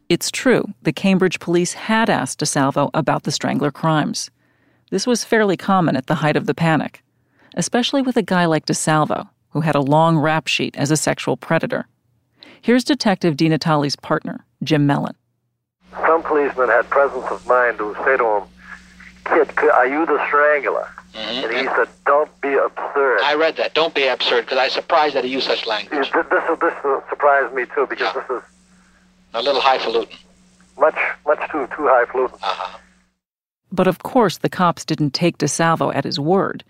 It's 0.09 0.29
true, 0.29 0.65
the 0.81 0.91
Cambridge 0.91 1.39
police 1.39 1.73
had 1.73 2.09
asked 2.09 2.41
DeSalvo 2.41 2.89
about 2.93 3.23
the 3.23 3.31
Strangler 3.31 3.71
crimes. 3.71 4.29
This 4.89 5.07
was 5.07 5.23
fairly 5.23 5.55
common 5.55 5.95
at 5.95 6.07
the 6.07 6.15
height 6.15 6.35
of 6.35 6.47
the 6.47 6.53
panic, 6.53 7.01
especially 7.55 8.01
with 8.01 8.17
a 8.17 8.21
guy 8.21 8.45
like 8.45 8.65
DeSalvo, 8.65 9.29
who 9.51 9.61
had 9.61 9.75
a 9.75 9.81
long 9.81 10.17
rap 10.17 10.47
sheet 10.47 10.75
as 10.77 10.91
a 10.91 10.97
sexual 10.97 11.37
predator. 11.37 11.87
Here's 12.61 12.83
Detective 12.83 13.35
DiNatale's 13.35 13.95
partner, 13.95 14.45
Jim 14.63 14.85
Mellon. 14.85 15.15
Some 16.05 16.23
policemen 16.23 16.69
had 16.69 16.89
presence 16.89 17.25
of 17.29 17.45
mind 17.47 17.77
to 17.79 17.95
say 18.05 18.17
to 18.17 18.25
him, 18.25 18.43
Kid, 19.25 19.51
are 19.69 19.87
you 19.87 20.05
the 20.05 20.23
strangler? 20.27 20.87
Mm-hmm. 21.13 21.45
And 21.45 21.53
he 21.53 21.65
said, 21.75 21.87
Don't 22.05 22.41
be 22.41 22.53
absurd. 22.53 23.19
I 23.23 23.35
read 23.35 23.57
that. 23.57 23.73
Don't 23.73 23.93
be 23.93 24.07
absurd, 24.07 24.45
because 24.45 24.57
I 24.57 24.65
was 24.65 24.73
surprised 24.73 25.15
that 25.15 25.25
he 25.25 25.31
used 25.31 25.47
such 25.47 25.65
language. 25.67 26.11
This, 26.11 26.25
this, 26.29 26.59
this 26.61 26.73
surprised 27.09 27.53
me 27.53 27.65
too 27.75 27.85
because 27.89 28.13
this 28.13 28.23
is 28.29 28.41
A 29.33 29.41
little 29.41 29.61
highfalutin. 29.61 30.17
much, 30.79 30.95
much 31.25 31.39
too 31.51 31.67
too 31.75 31.87
highfalutin. 31.87 32.37
Uh-huh. 32.41 32.77
But 33.71 33.87
of 33.87 33.99
course, 34.03 34.37
the 34.37 34.49
cops 34.49 34.85
didn't 34.85 35.11
take 35.13 35.37
DeSalvo 35.37 35.93
at 35.95 36.03
his 36.05 36.19
word. 36.19 36.63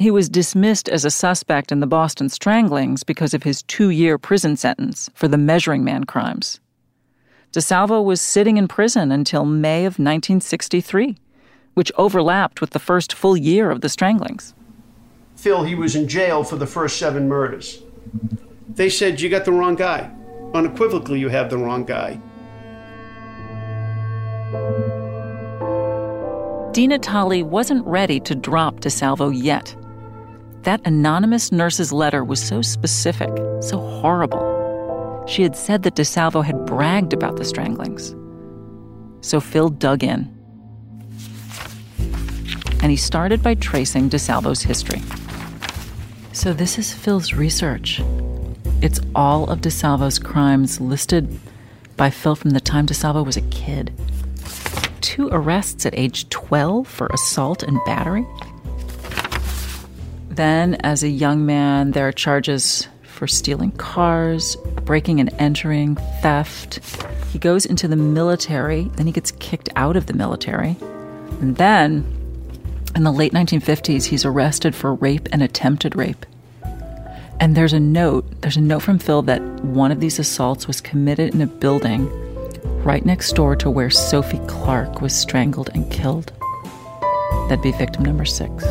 He 0.00 0.10
was 0.10 0.30
dismissed 0.30 0.88
as 0.88 1.04
a 1.04 1.10
suspect 1.10 1.70
in 1.70 1.80
the 1.80 1.86
Boston 1.86 2.30
stranglings 2.30 3.04
because 3.04 3.34
of 3.34 3.42
his 3.42 3.62
two 3.64 3.90
year 3.90 4.16
prison 4.16 4.56
sentence 4.56 5.10
for 5.12 5.28
the 5.28 5.36
measuring 5.36 5.84
man 5.84 6.04
crimes. 6.04 6.58
DeSalvo 7.52 8.02
was 8.02 8.18
sitting 8.22 8.56
in 8.56 8.66
prison 8.66 9.12
until 9.12 9.44
May 9.44 9.80
of 9.80 9.98
1963, 9.98 11.18
which 11.74 11.92
overlapped 11.98 12.62
with 12.62 12.70
the 12.70 12.78
first 12.78 13.12
full 13.12 13.36
year 13.36 13.70
of 13.70 13.82
the 13.82 13.90
stranglings. 13.90 14.54
Phil, 15.36 15.64
he 15.64 15.74
was 15.74 15.94
in 15.94 16.08
jail 16.08 16.44
for 16.44 16.56
the 16.56 16.66
first 16.66 16.96
seven 16.96 17.28
murders. 17.28 17.82
They 18.70 18.88
said, 18.88 19.20
You 19.20 19.28
got 19.28 19.44
the 19.44 19.52
wrong 19.52 19.74
guy. 19.74 20.10
Unequivocally, 20.54 21.20
you 21.20 21.28
have 21.28 21.50
the 21.50 21.58
wrong 21.58 21.84
guy. 21.84 22.18
DiNatale 26.72 27.44
wasn't 27.44 27.86
ready 27.86 28.18
to 28.20 28.34
drop 28.34 28.80
DeSalvo 28.80 29.30
yet. 29.36 29.76
That 30.62 30.82
anonymous 30.84 31.52
nurse's 31.52 31.90
letter 31.90 32.22
was 32.22 32.42
so 32.42 32.60
specific, 32.60 33.30
so 33.62 33.78
horrible. 33.78 35.24
She 35.26 35.42
had 35.42 35.56
said 35.56 35.84
that 35.84 35.94
DeSalvo 35.94 36.44
had 36.44 36.66
bragged 36.66 37.14
about 37.14 37.36
the 37.36 37.46
stranglings. 37.46 38.14
So 39.22 39.40
Phil 39.40 39.70
dug 39.70 40.04
in. 40.04 40.28
And 42.82 42.90
he 42.90 42.96
started 42.96 43.42
by 43.42 43.54
tracing 43.54 44.10
DeSalvo's 44.10 44.62
history. 44.62 45.00
So 46.32 46.52
this 46.52 46.78
is 46.78 46.92
Phil's 46.92 47.32
research. 47.32 48.02
It's 48.82 49.00
all 49.14 49.48
of 49.48 49.60
DeSalvo's 49.60 50.18
crimes 50.18 50.78
listed 50.78 51.40
by 51.96 52.10
Phil 52.10 52.34
from 52.34 52.50
the 52.50 52.60
time 52.60 52.86
DeSalvo 52.86 53.24
was 53.24 53.36
a 53.36 53.42
kid. 53.42 53.92
Two 55.00 55.28
arrests 55.32 55.86
at 55.86 55.98
age 55.98 56.28
12 56.28 56.86
for 56.86 57.06
assault 57.08 57.62
and 57.62 57.78
battery. 57.86 58.26
Then, 60.40 60.76
as 60.76 61.02
a 61.02 61.08
young 61.10 61.44
man, 61.44 61.90
there 61.90 62.08
are 62.08 62.12
charges 62.12 62.88
for 63.02 63.26
stealing 63.26 63.72
cars, 63.72 64.56
breaking 64.86 65.20
and 65.20 65.28
entering, 65.38 65.96
theft. 66.22 66.80
He 67.30 67.38
goes 67.38 67.66
into 67.66 67.86
the 67.86 67.94
military, 67.94 68.84
then 68.94 69.04
he 69.04 69.12
gets 69.12 69.32
kicked 69.32 69.68
out 69.76 69.98
of 69.98 70.06
the 70.06 70.14
military. 70.14 70.78
And 71.42 71.56
then, 71.56 72.06
in 72.96 73.04
the 73.04 73.12
late 73.12 73.34
1950s, 73.34 74.06
he's 74.06 74.24
arrested 74.24 74.74
for 74.74 74.94
rape 74.94 75.28
and 75.30 75.42
attempted 75.42 75.94
rape. 75.94 76.24
And 77.38 77.54
there's 77.54 77.74
a 77.74 77.78
note, 77.78 78.40
there's 78.40 78.56
a 78.56 78.62
note 78.62 78.80
from 78.80 78.98
Phil 78.98 79.20
that 79.20 79.42
one 79.62 79.92
of 79.92 80.00
these 80.00 80.18
assaults 80.18 80.66
was 80.66 80.80
committed 80.80 81.34
in 81.34 81.42
a 81.42 81.46
building 81.46 82.08
right 82.82 83.04
next 83.04 83.32
door 83.34 83.56
to 83.56 83.68
where 83.68 83.90
Sophie 83.90 84.40
Clark 84.46 85.02
was 85.02 85.14
strangled 85.14 85.68
and 85.74 85.92
killed. 85.92 86.32
That'd 87.50 87.60
be 87.60 87.72
victim 87.72 88.06
number 88.06 88.24
six. 88.24 88.64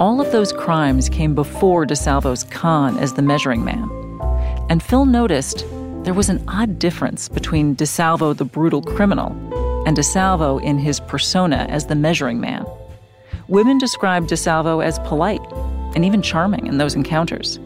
All 0.00 0.20
of 0.20 0.32
those 0.32 0.52
crimes 0.52 1.08
came 1.08 1.36
before 1.36 1.86
DeSalvo's 1.86 2.42
con 2.42 2.98
as 2.98 3.14
the 3.14 3.22
measuring 3.22 3.64
man. 3.64 3.88
And 4.68 4.82
Phil 4.82 5.04
noticed 5.04 5.64
there 6.02 6.12
was 6.12 6.28
an 6.28 6.42
odd 6.48 6.80
difference 6.80 7.28
between 7.28 7.76
DeSalvo, 7.76 8.36
the 8.36 8.44
brutal 8.44 8.82
criminal, 8.82 9.30
and 9.86 9.96
DeSalvo 9.96 10.60
in 10.64 10.78
his 10.78 10.98
persona 10.98 11.66
as 11.68 11.86
the 11.86 11.94
measuring 11.94 12.40
man. 12.40 12.66
Women 13.46 13.78
described 13.78 14.30
DeSalvo 14.30 14.84
as 14.84 14.98
polite 15.00 15.42
and 15.94 16.04
even 16.04 16.22
charming 16.22 16.66
in 16.66 16.78
those 16.78 16.96
encounters. 16.96 17.60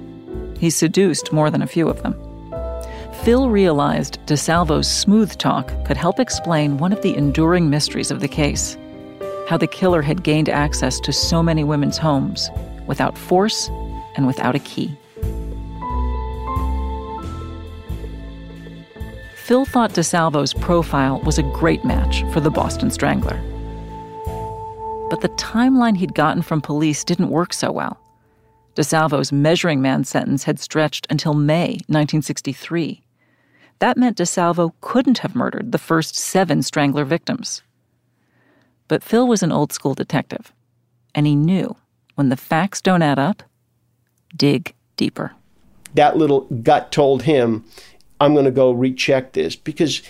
He 0.59 0.69
seduced 0.69 1.33
more 1.33 1.51
than 1.51 1.63
a 1.63 1.67
few 1.67 1.89
of 1.89 2.03
them. 2.03 2.15
Phil 3.23 3.49
realized 3.49 4.19
DeSalvo's 4.27 4.87
smooth 4.87 5.35
talk 5.39 5.73
could 5.87 5.97
help 5.97 6.21
explain 6.21 6.77
one 6.77 6.93
of 6.93 7.01
the 7.01 7.17
enduring 7.17 7.71
mysteries 7.71 8.11
of 8.11 8.21
the 8.21 8.29
case 8.29 8.77
how 9.49 9.57
the 9.57 9.67
killer 9.67 10.03
had 10.03 10.23
gained 10.23 10.51
access 10.51 11.01
to 11.01 11.11
so 11.11 11.43
many 11.43 11.65
women's 11.65 11.97
homes 11.97 12.51
without 12.87 13.17
force 13.17 13.71
and 14.15 14.27
without 14.27 14.55
a 14.55 14.59
key. 14.59 14.95
Phil 19.35 19.65
thought 19.65 19.95
DeSalvo's 19.95 20.53
profile 20.53 21.23
was 21.23 21.39
a 21.39 21.43
great 21.43 21.83
match 21.83 22.23
for 22.31 22.41
the 22.41 22.51
Boston 22.51 22.91
Strangler. 22.91 23.41
But 25.09 25.23
the 25.23 25.33
timeline 25.39 25.97
he'd 25.97 26.15
gotten 26.15 26.43
from 26.43 26.61
police 26.61 27.03
didn't 27.03 27.31
work 27.31 27.55
so 27.55 27.73
well. 27.73 27.99
DeSalvo's 28.77 29.33
measuring 29.33 29.81
man 29.81 30.05
sentence 30.05 30.45
had 30.45 30.61
stretched 30.61 31.07
until 31.09 31.33
May 31.33 31.81
1963. 31.87 33.03
That 33.79 33.97
meant 33.97 34.19
DeSalvo 34.19 34.75
couldn't 34.83 35.19
have 35.19 35.35
murdered 35.35 35.73
the 35.73 35.79
first 35.79 36.17
seven 36.17 36.63
Strangler 36.63 37.07
victims. 37.07 37.63
But 38.89 39.03
Phil 39.03 39.29
was 39.29 39.43
an 39.43 39.53
old 39.53 39.73
school 39.73 39.95
detective, 39.95 40.53
and 41.15 41.27
he 41.27 41.37
knew 41.37 41.77
when 42.15 42.31
the 42.31 42.37
facts 42.37 42.81
don't 42.81 43.03
add 43.03 43.19
up, 43.19 43.43
dig 44.37 44.75
deeper. 44.97 45.33
That 45.95 46.17
little 46.17 46.41
gut 46.63 46.91
told 46.91 47.23
him 47.23 47.65
I'm 48.21 48.33
going 48.33 48.45
to 48.45 48.51
go 48.51 48.73
recheck 48.73 49.33
this 49.33 49.55
because 49.57 50.03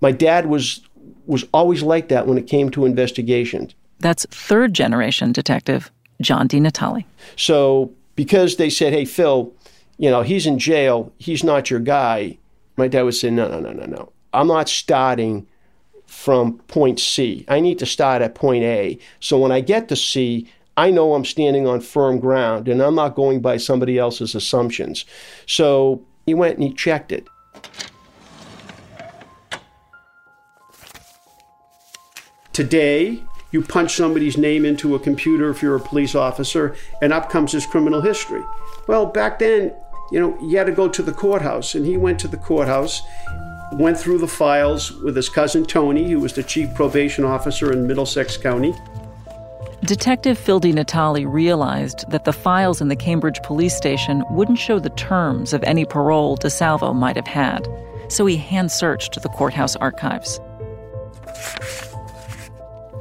my 0.00 0.12
dad 0.12 0.46
was 0.46 0.80
was 1.26 1.44
always 1.52 1.82
like 1.82 2.08
that 2.08 2.26
when 2.26 2.38
it 2.38 2.46
came 2.46 2.70
to 2.70 2.86
investigations. 2.86 3.74
That's 4.00 4.24
third 4.26 4.72
generation 4.72 5.32
detective 5.32 5.90
John 6.22 6.48
DiNatale. 6.48 7.04
So 7.36 7.92
because 8.16 8.56
they 8.56 8.70
said, 8.70 8.92
"Hey 8.92 9.04
Phil, 9.04 9.52
you 9.98 10.10
know, 10.10 10.22
he's 10.22 10.46
in 10.46 10.58
jail, 10.58 11.12
he's 11.18 11.44
not 11.44 11.70
your 11.70 11.80
guy." 11.80 12.38
My 12.76 12.88
dad 12.88 13.02
would 13.02 13.14
say, 13.14 13.30
"No, 13.30 13.48
no, 13.48 13.60
no, 13.60 13.72
no, 13.72 13.84
no. 13.84 14.12
I'm 14.32 14.48
not 14.48 14.68
starting 14.68 15.46
from 16.08 16.58
point 16.66 16.98
C. 16.98 17.44
I 17.46 17.60
need 17.60 17.78
to 17.78 17.86
start 17.86 18.22
at 18.22 18.34
point 18.34 18.64
A. 18.64 18.98
So 19.20 19.38
when 19.38 19.52
I 19.52 19.60
get 19.60 19.88
to 19.88 19.96
C, 19.96 20.48
I 20.76 20.90
know 20.90 21.14
I'm 21.14 21.24
standing 21.24 21.66
on 21.66 21.80
firm 21.80 22.18
ground 22.18 22.66
and 22.66 22.82
I'm 22.82 22.94
not 22.96 23.14
going 23.14 23.40
by 23.40 23.58
somebody 23.58 23.98
else's 23.98 24.34
assumptions." 24.34 25.04
So 25.46 26.02
he 26.26 26.34
went 26.34 26.54
and 26.54 26.64
he 26.64 26.72
checked 26.72 27.12
it. 27.12 27.28
Today, 32.52 33.22
you 33.52 33.62
punch 33.62 33.94
somebody's 33.94 34.36
name 34.36 34.64
into 34.64 34.94
a 34.94 34.98
computer 34.98 35.50
if 35.50 35.62
you're 35.62 35.76
a 35.76 35.80
police 35.80 36.14
officer, 36.14 36.74
and 37.00 37.12
up 37.12 37.30
comes 37.30 37.52
his 37.52 37.66
criminal 37.66 38.00
history. 38.00 38.42
Well, 38.88 39.06
back 39.06 39.38
then, 39.38 39.72
you 40.10 40.18
know, 40.18 40.36
you 40.42 40.58
had 40.58 40.66
to 40.66 40.72
go 40.72 40.88
to 40.88 41.02
the 41.02 41.12
courthouse, 41.12 41.74
and 41.74 41.86
he 41.86 41.96
went 41.96 42.18
to 42.20 42.28
the 42.28 42.36
courthouse, 42.36 43.02
went 43.72 43.98
through 43.98 44.18
the 44.18 44.28
files 44.28 44.92
with 44.92 45.14
his 45.14 45.28
cousin 45.28 45.64
Tony, 45.64 46.10
who 46.10 46.20
was 46.20 46.32
the 46.32 46.42
chief 46.42 46.74
probation 46.74 47.24
officer 47.24 47.72
in 47.72 47.86
Middlesex 47.86 48.36
County. 48.36 48.74
Detective 49.84 50.36
Phil 50.36 50.60
DiNatale 50.60 51.30
realized 51.30 52.04
that 52.10 52.24
the 52.24 52.32
files 52.32 52.80
in 52.80 52.88
the 52.88 52.96
Cambridge 52.96 53.40
police 53.44 53.76
station 53.76 54.24
wouldn't 54.30 54.58
show 54.58 54.78
the 54.78 54.90
terms 54.90 55.52
of 55.52 55.62
any 55.62 55.84
parole 55.84 56.36
DeSalvo 56.36 56.94
might 56.94 57.16
have 57.16 57.28
had, 57.28 57.68
so 58.08 58.26
he 58.26 58.36
hand 58.36 58.72
searched 58.72 59.22
the 59.22 59.28
courthouse 59.28 59.76
archives. 59.76 60.40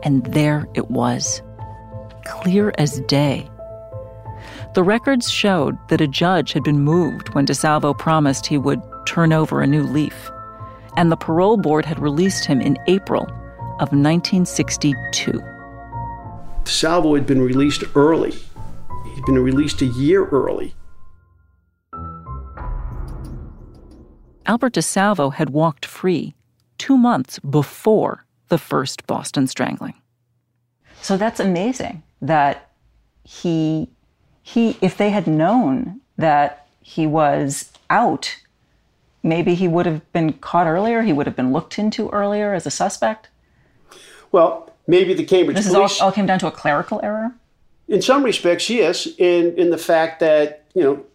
And 0.03 0.23
there 0.27 0.67
it 0.75 0.91
was, 0.91 1.41
clear 2.25 2.71
as 2.77 2.99
day. 3.01 3.49
The 4.75 4.83
records 4.83 5.31
showed 5.31 5.75
that 5.87 6.01
a 6.01 6.07
judge 6.07 6.53
had 6.53 6.63
been 6.63 6.81
moved 6.81 7.33
when 7.33 7.47
DeSalvo 7.47 7.97
promised 7.97 8.45
he 8.45 8.59
would 8.59 8.81
turn 9.07 9.33
over 9.33 9.61
a 9.61 9.67
new 9.67 9.81
leaf, 9.81 10.29
and 10.97 11.11
the 11.11 11.15
parole 11.15 11.55
board 11.57 11.85
had 11.85 11.99
released 11.99 12.43
him 12.43 12.59
in 12.59 12.77
April 12.87 13.23
of 13.79 13.93
1962. 13.93 15.41
Salvo 16.65 17.15
had 17.15 17.25
been 17.25 17.41
released 17.41 17.83
early. 17.95 18.31
He'd 19.13 19.25
been 19.25 19.39
released 19.39 19.81
a 19.81 19.85
year 19.85 20.25
early. 20.25 20.73
Albert 24.47 24.73
DeSalvo 24.73 25.33
had 25.33 25.51
walked 25.51 25.85
free 25.85 26.33
two 26.77 26.97
months 26.97 27.37
before 27.39 28.25
the 28.47 28.57
first 28.57 29.05
Boston 29.05 29.45
strangling. 29.45 29.93
So 31.01 31.15
that's 31.15 31.39
amazing 31.39 32.01
that 32.21 32.71
he 33.23 33.89
he 34.41 34.77
if 34.81 34.97
they 34.97 35.09
had 35.09 35.27
known 35.27 35.99
that 36.15 36.67
he 36.81 37.05
was 37.05 37.71
out, 37.89 38.37
maybe 39.27 39.53
he 39.53 39.67
would 39.67 39.85
have 39.85 40.11
been 40.13 40.33
caught 40.33 40.67
earlier, 40.67 41.01
he 41.01 41.13
would 41.13 41.27
have 41.27 41.35
been 41.35 41.53
looked 41.53 41.77
into 41.77 42.09
earlier 42.09 42.53
as 42.53 42.65
a 42.65 42.71
suspect. 42.71 43.29
Well, 44.31 44.73
maybe 44.87 45.13
the 45.13 45.25
Cambridge 45.25 45.57
this 45.57 45.71
police. 45.71 45.99
all, 45.99 46.07
all 46.07 46.11
came 46.11 46.25
down 46.25 46.39
to 46.39 46.47
a 46.47 46.51
clerical 46.51 46.99
error. 47.03 47.33
In 47.87 48.01
some 48.01 48.23
respects, 48.23 48.69
yes. 48.69 49.07
In 49.17 49.55
in 49.57 49.69
the 49.69 49.77
fact 49.77 50.19
that 50.19 50.65
you 50.73 50.83
know, 50.83 51.05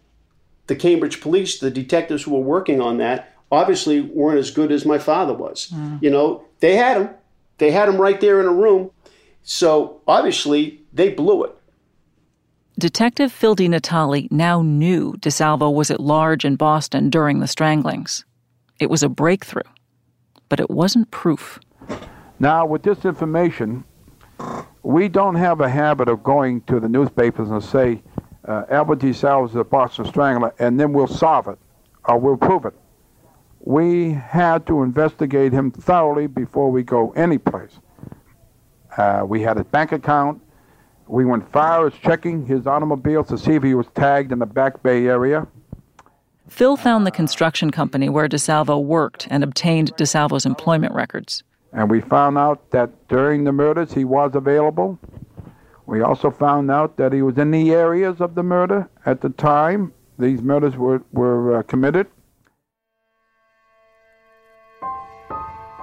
the 0.67 0.75
Cambridge 0.75 1.21
police, 1.21 1.59
the 1.59 1.71
detectives 1.71 2.23
who 2.23 2.31
were 2.31 2.39
working 2.39 2.81
on 2.81 2.97
that, 2.97 3.33
obviously 3.51 4.01
weren't 4.01 4.39
as 4.39 4.51
good 4.51 4.71
as 4.71 4.85
my 4.85 4.97
father 4.97 5.33
was. 5.33 5.71
Mm. 5.73 6.01
You 6.01 6.09
know, 6.09 6.43
they 6.59 6.75
had 6.75 6.97
him, 6.97 7.09
they 7.59 7.71
had 7.71 7.87
him 7.87 8.01
right 8.01 8.19
there 8.19 8.39
in 8.39 8.47
a 8.47 8.53
room. 8.53 8.91
So 9.43 10.01
obviously 10.07 10.81
they 10.91 11.09
blew 11.09 11.43
it. 11.43 11.55
Detective 12.79 13.31
Phil 13.31 13.55
DiNatale 13.55 14.31
now 14.31 14.63
knew 14.63 15.13
DeSalvo 15.19 15.73
was 15.73 15.91
at 15.91 15.99
large 15.99 16.43
in 16.43 16.55
Boston 16.55 17.11
during 17.11 17.39
the 17.39 17.47
stranglings. 17.47 18.25
It 18.79 18.89
was 18.89 19.03
a 19.03 19.09
breakthrough, 19.09 19.61
but 20.49 20.59
it 20.59 20.71
wasn't 20.71 21.11
proof. 21.11 21.59
Now, 22.39 22.65
with 22.65 22.81
this 22.81 23.05
information, 23.05 23.83
we 24.81 25.07
don't 25.07 25.35
have 25.35 25.61
a 25.61 25.69
habit 25.69 26.09
of 26.09 26.23
going 26.23 26.61
to 26.61 26.79
the 26.79 26.89
newspapers 26.89 27.51
and 27.51 27.63
say, 27.63 28.01
uh, 28.47 28.63
Albert 28.69 28.99
DeSalvo 28.99 29.49
is 29.49 29.55
a 29.55 29.63
Boston 29.63 30.05
Strangler, 30.05 30.53
and 30.57 30.79
then 30.79 30.93
we'll 30.93 31.07
solve 31.07 31.47
it 31.47 31.59
or 32.05 32.17
we'll 32.17 32.37
prove 32.37 32.65
it. 32.65 32.73
We 33.59 34.11
had 34.11 34.65
to 34.67 34.83
investigate 34.83 35.53
him 35.53 35.71
thoroughly 35.71 36.27
before 36.27 36.69
we 36.71 36.83
go 36.83 37.11
anyplace. 37.11 37.79
Uh, 38.97 39.23
we 39.25 39.41
had 39.41 39.57
his 39.57 39.65
bank 39.67 39.91
account. 39.91 40.41
We 41.13 41.25
went 41.25 41.47
far 41.51 41.85
as 41.85 41.93
checking 42.01 42.43
his 42.47 42.65
automobiles 42.65 43.27
to 43.27 43.37
see 43.37 43.51
if 43.51 43.61
he 43.61 43.75
was 43.75 43.85
tagged 43.93 44.31
in 44.31 44.39
the 44.39 44.47
Back 44.47 44.81
Bay 44.81 45.05
area. 45.05 45.45
Phil 46.49 46.75
found 46.75 47.05
the 47.05 47.11
construction 47.11 47.69
company 47.69 48.09
where 48.09 48.27
DeSalvo 48.27 48.83
worked 48.83 49.27
and 49.29 49.43
obtained 49.43 49.95
DeSalvo's 49.95 50.43
employment 50.43 50.91
records. 50.95 51.43
And 51.71 51.87
we 51.87 52.01
found 52.01 52.39
out 52.39 52.71
that 52.71 52.89
during 53.09 53.43
the 53.43 53.51
murders 53.51 53.93
he 53.93 54.05
was 54.05 54.31
available. 54.33 54.97
We 55.85 56.01
also 56.01 56.31
found 56.31 56.71
out 56.71 56.97
that 56.97 57.13
he 57.13 57.21
was 57.21 57.37
in 57.37 57.51
the 57.51 57.73
areas 57.73 58.19
of 58.19 58.33
the 58.33 58.41
murder 58.41 58.89
at 59.05 59.21
the 59.21 59.29
time 59.29 59.93
these 60.17 60.41
murders 60.41 60.75
were, 60.77 61.03
were 61.11 61.59
uh, 61.59 61.61
committed. 61.61 62.07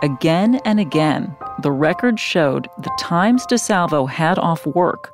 Again 0.03 0.61
and 0.64 0.81
again, 0.81 1.37
the 1.62 1.70
records 1.70 2.20
showed 2.20 2.66
the 2.78 2.91
times 2.99 3.47
DeSalvo 3.47 4.09
had 4.09 4.37
off 4.41 4.66
work 4.66 5.12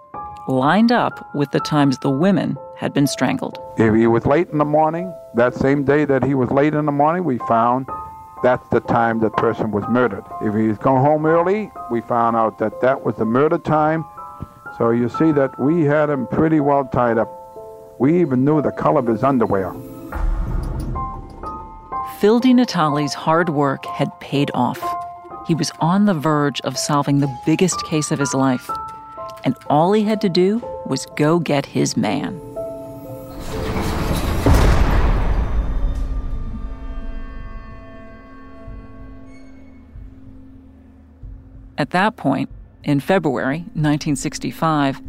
lined 0.48 0.92
up 0.92 1.28
with 1.34 1.50
the 1.50 1.60
times 1.60 1.98
the 1.98 2.10
women 2.10 2.56
had 2.76 2.92
been 2.92 3.06
strangled. 3.06 3.58
If 3.78 3.94
he 3.94 4.06
was 4.06 4.26
late 4.26 4.48
in 4.50 4.58
the 4.58 4.64
morning, 4.64 5.12
that 5.34 5.54
same 5.54 5.84
day 5.84 6.04
that 6.04 6.22
he 6.24 6.34
was 6.34 6.50
late 6.50 6.74
in 6.74 6.86
the 6.86 6.92
morning, 6.92 7.24
we 7.24 7.38
found 7.38 7.86
that's 8.42 8.68
the 8.68 8.80
time 8.80 9.20
that 9.20 9.32
person 9.32 9.70
was 9.70 9.84
murdered. 9.88 10.24
If 10.42 10.54
he 10.54 10.68
was 10.68 10.78
going 10.78 11.02
home 11.02 11.26
early, 11.26 11.70
we 11.90 12.00
found 12.02 12.36
out 12.36 12.58
that 12.58 12.80
that 12.80 13.04
was 13.04 13.16
the 13.16 13.24
murder 13.24 13.58
time. 13.58 14.04
So 14.78 14.90
you 14.90 15.08
see 15.08 15.32
that 15.32 15.58
we 15.58 15.84
had 15.84 16.10
him 16.10 16.26
pretty 16.26 16.60
well 16.60 16.84
tied 16.84 17.18
up. 17.18 17.28
We 17.98 18.20
even 18.20 18.44
knew 18.44 18.60
the 18.60 18.72
color 18.72 19.00
of 19.00 19.06
his 19.06 19.22
underwear. 19.22 19.72
Phil 22.20 22.40
DiNatale's 22.40 23.14
hard 23.14 23.48
work 23.48 23.84
had 23.86 24.08
paid 24.20 24.50
off. 24.54 24.82
He 25.46 25.54
was 25.54 25.70
on 25.80 26.06
the 26.06 26.14
verge 26.14 26.60
of 26.62 26.76
solving 26.76 27.20
the 27.20 27.38
biggest 27.46 27.84
case 27.86 28.10
of 28.10 28.18
his 28.18 28.34
life. 28.34 28.70
And 29.46 29.54
all 29.70 29.92
he 29.92 30.02
had 30.02 30.20
to 30.22 30.28
do 30.28 30.60
was 30.86 31.06
go 31.14 31.38
get 31.38 31.64
his 31.64 31.96
man. 31.96 32.40
At 41.78 41.90
that 41.90 42.16
point, 42.16 42.50
in 42.82 42.98
February 42.98 43.58
1965, 43.74 45.00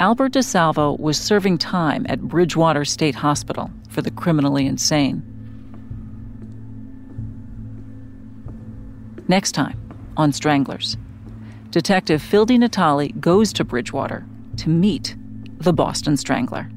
Albert 0.00 0.32
DeSalvo 0.32 0.98
was 0.98 1.18
serving 1.18 1.58
time 1.58 2.06
at 2.08 2.22
Bridgewater 2.22 2.86
State 2.86 3.16
Hospital 3.16 3.70
for 3.90 4.00
the 4.00 4.10
criminally 4.10 4.64
insane. 4.66 5.22
Next 9.28 9.52
time 9.52 9.78
on 10.16 10.32
Stranglers, 10.32 10.96
Detective 11.72 12.20
Phil 12.20 12.44
DiNatale 12.44 13.18
goes 13.18 13.50
to 13.54 13.64
Bridgewater 13.64 14.26
to 14.58 14.68
meet 14.68 15.16
the 15.56 15.72
Boston 15.72 16.18
Strangler. 16.18 16.68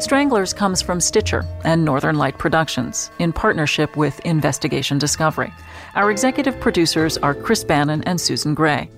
Stranglers 0.00 0.52
comes 0.52 0.82
from 0.82 1.00
Stitcher 1.00 1.46
and 1.62 1.84
Northern 1.84 2.18
Light 2.18 2.36
Productions 2.36 3.12
in 3.20 3.32
partnership 3.32 3.96
with 3.96 4.18
Investigation 4.24 4.98
Discovery. 4.98 5.54
Our 5.94 6.10
executive 6.10 6.58
producers 6.58 7.16
are 7.18 7.32
Chris 7.32 7.62
Bannon 7.62 8.02
and 8.02 8.20
Susan 8.20 8.54
Gray. 8.54 8.90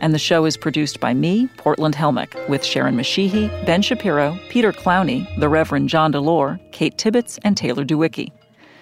And 0.00 0.12
the 0.12 0.18
show 0.18 0.44
is 0.44 0.56
produced 0.56 1.00
by 1.00 1.14
me, 1.14 1.48
Portland 1.56 1.94
Helmich, 1.94 2.48
with 2.48 2.64
Sharon 2.64 2.96
Mashihi, 2.96 3.48
Ben 3.64 3.82
Shapiro, 3.82 4.38
Peter 4.48 4.72
Clowney, 4.72 5.26
the 5.40 5.48
Reverend 5.48 5.88
John 5.88 6.12
Delore, 6.12 6.60
Kate 6.72 6.96
Tibbetts, 6.98 7.38
and 7.44 7.56
Taylor 7.56 7.84
DeWicki. 7.84 8.30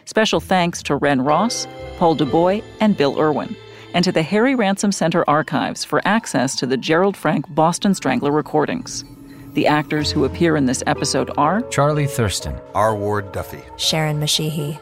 Special 0.06 0.40
thanks 0.40 0.82
to 0.82 0.96
Ren 0.96 1.22
Ross, 1.22 1.66
Paul 1.98 2.14
DuBois, 2.14 2.62
and 2.80 2.96
Bill 2.96 3.18
Irwin, 3.18 3.56
and 3.94 4.04
to 4.04 4.12
the 4.12 4.22
Harry 4.22 4.54
Ransom 4.54 4.92
Center 4.92 5.24
archives 5.28 5.84
for 5.84 6.02
access 6.04 6.56
to 6.56 6.66
the 6.66 6.76
Gerold 6.76 7.16
Frank 7.16 7.46
Boston 7.54 7.94
Strangler 7.94 8.32
recordings. 8.32 9.04
The 9.52 9.68
actors 9.68 10.10
who 10.10 10.24
appear 10.24 10.56
in 10.56 10.66
this 10.66 10.82
episode 10.86 11.30
are 11.38 11.62
Charlie 11.68 12.08
Thurston, 12.08 12.60
R. 12.74 12.94
Ward 12.96 13.30
Duffy, 13.30 13.62
Sharon 13.76 14.20
Mashihi. 14.20 14.80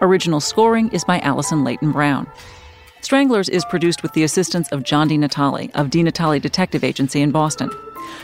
Original 0.00 0.40
scoring 0.40 0.88
is 0.90 1.04
by 1.04 1.20
Allison 1.20 1.62
Leyton 1.64 1.92
Brown. 1.92 2.26
Stranglers 3.00 3.48
is 3.48 3.64
produced 3.64 4.02
with 4.02 4.12
the 4.12 4.24
assistance 4.24 4.68
of 4.70 4.82
John 4.82 5.08
DiNatale 5.08 5.70
of 5.74 5.88
DiNatale 5.88 6.42
Detective 6.42 6.84
Agency 6.84 7.22
in 7.22 7.30
Boston. 7.30 7.70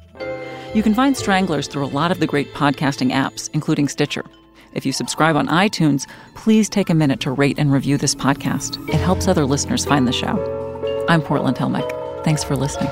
You 0.73 0.83
can 0.83 0.93
find 0.93 1.15
Stranglers 1.15 1.67
through 1.67 1.85
a 1.85 1.87
lot 1.87 2.11
of 2.11 2.19
the 2.19 2.27
great 2.27 2.53
podcasting 2.53 3.13
apps, 3.13 3.49
including 3.53 3.87
Stitcher. 3.87 4.25
If 4.73 4.85
you 4.85 4.91
subscribe 4.91 5.37
on 5.37 5.47
iTunes, 5.47 6.05
please 6.35 6.67
take 6.67 6.89
a 6.89 6.93
minute 6.93 7.21
to 7.21 7.31
rate 7.31 7.57
and 7.57 7.71
review 7.71 7.97
this 7.97 8.13
podcast. 8.13 8.77
It 8.89 8.99
helps 8.99 9.27
other 9.27 9.45
listeners 9.45 9.85
find 9.85 10.05
the 10.05 10.11
show. 10.11 11.05
I'm 11.07 11.21
Portland 11.21 11.55
Helmich. 11.55 11.89
Thanks 12.25 12.43
for 12.43 12.57
listening. 12.57 12.91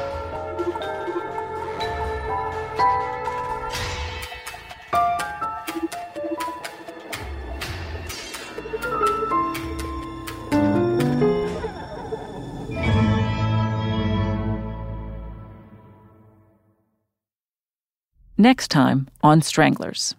Next 18.43 18.67
time 18.67 19.07
on 19.21 19.41
Stranglers. 19.41 20.15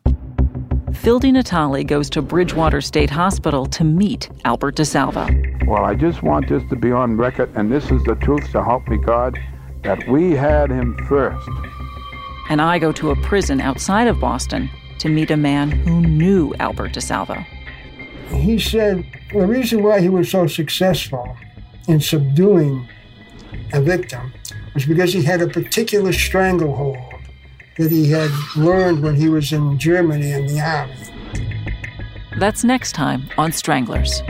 Phil 0.94 1.20
DiNatale 1.20 1.86
goes 1.86 2.08
to 2.08 2.22
Bridgewater 2.22 2.80
State 2.80 3.10
Hospital 3.10 3.66
to 3.66 3.84
meet 3.84 4.30
Albert 4.46 4.76
DeSalvo. 4.76 5.66
Well, 5.66 5.84
I 5.84 5.94
just 5.94 6.22
want 6.22 6.48
this 6.48 6.62
to 6.70 6.76
be 6.76 6.90
on 6.90 7.18
record, 7.18 7.54
and 7.54 7.70
this 7.70 7.90
is 7.90 8.02
the 8.04 8.14
truth, 8.14 8.50
so 8.50 8.62
help 8.62 8.88
me 8.88 8.96
God, 8.96 9.38
that 9.82 10.08
we 10.08 10.30
had 10.30 10.70
him 10.70 10.96
first. 11.06 11.46
And 12.48 12.62
I 12.62 12.78
go 12.78 12.92
to 12.92 13.10
a 13.10 13.16
prison 13.16 13.60
outside 13.60 14.06
of 14.06 14.18
Boston 14.20 14.70
to 15.00 15.10
meet 15.10 15.30
a 15.30 15.36
man 15.36 15.70
who 15.70 16.00
knew 16.00 16.54
Albert 16.60 16.92
DeSalvo. 16.92 17.44
He 18.30 18.58
said 18.58 19.04
the 19.34 19.46
reason 19.46 19.82
why 19.82 20.00
he 20.00 20.08
was 20.08 20.30
so 20.30 20.46
successful 20.46 21.36
in 21.88 22.00
subduing 22.00 22.88
a 23.74 23.82
victim 23.82 24.32
was 24.72 24.86
because 24.86 25.12
he 25.12 25.22
had 25.22 25.42
a 25.42 25.46
particular 25.46 26.14
stranglehold 26.14 27.13
that 27.76 27.90
he 27.90 28.10
had 28.10 28.30
learned 28.56 29.02
when 29.02 29.14
he 29.14 29.28
was 29.28 29.52
in 29.52 29.78
Germany 29.78 30.32
in 30.32 30.46
the 30.46 30.60
army. 30.60 30.94
That's 32.38 32.64
next 32.64 32.92
time 32.92 33.28
on 33.38 33.52
Stranglers. 33.52 34.22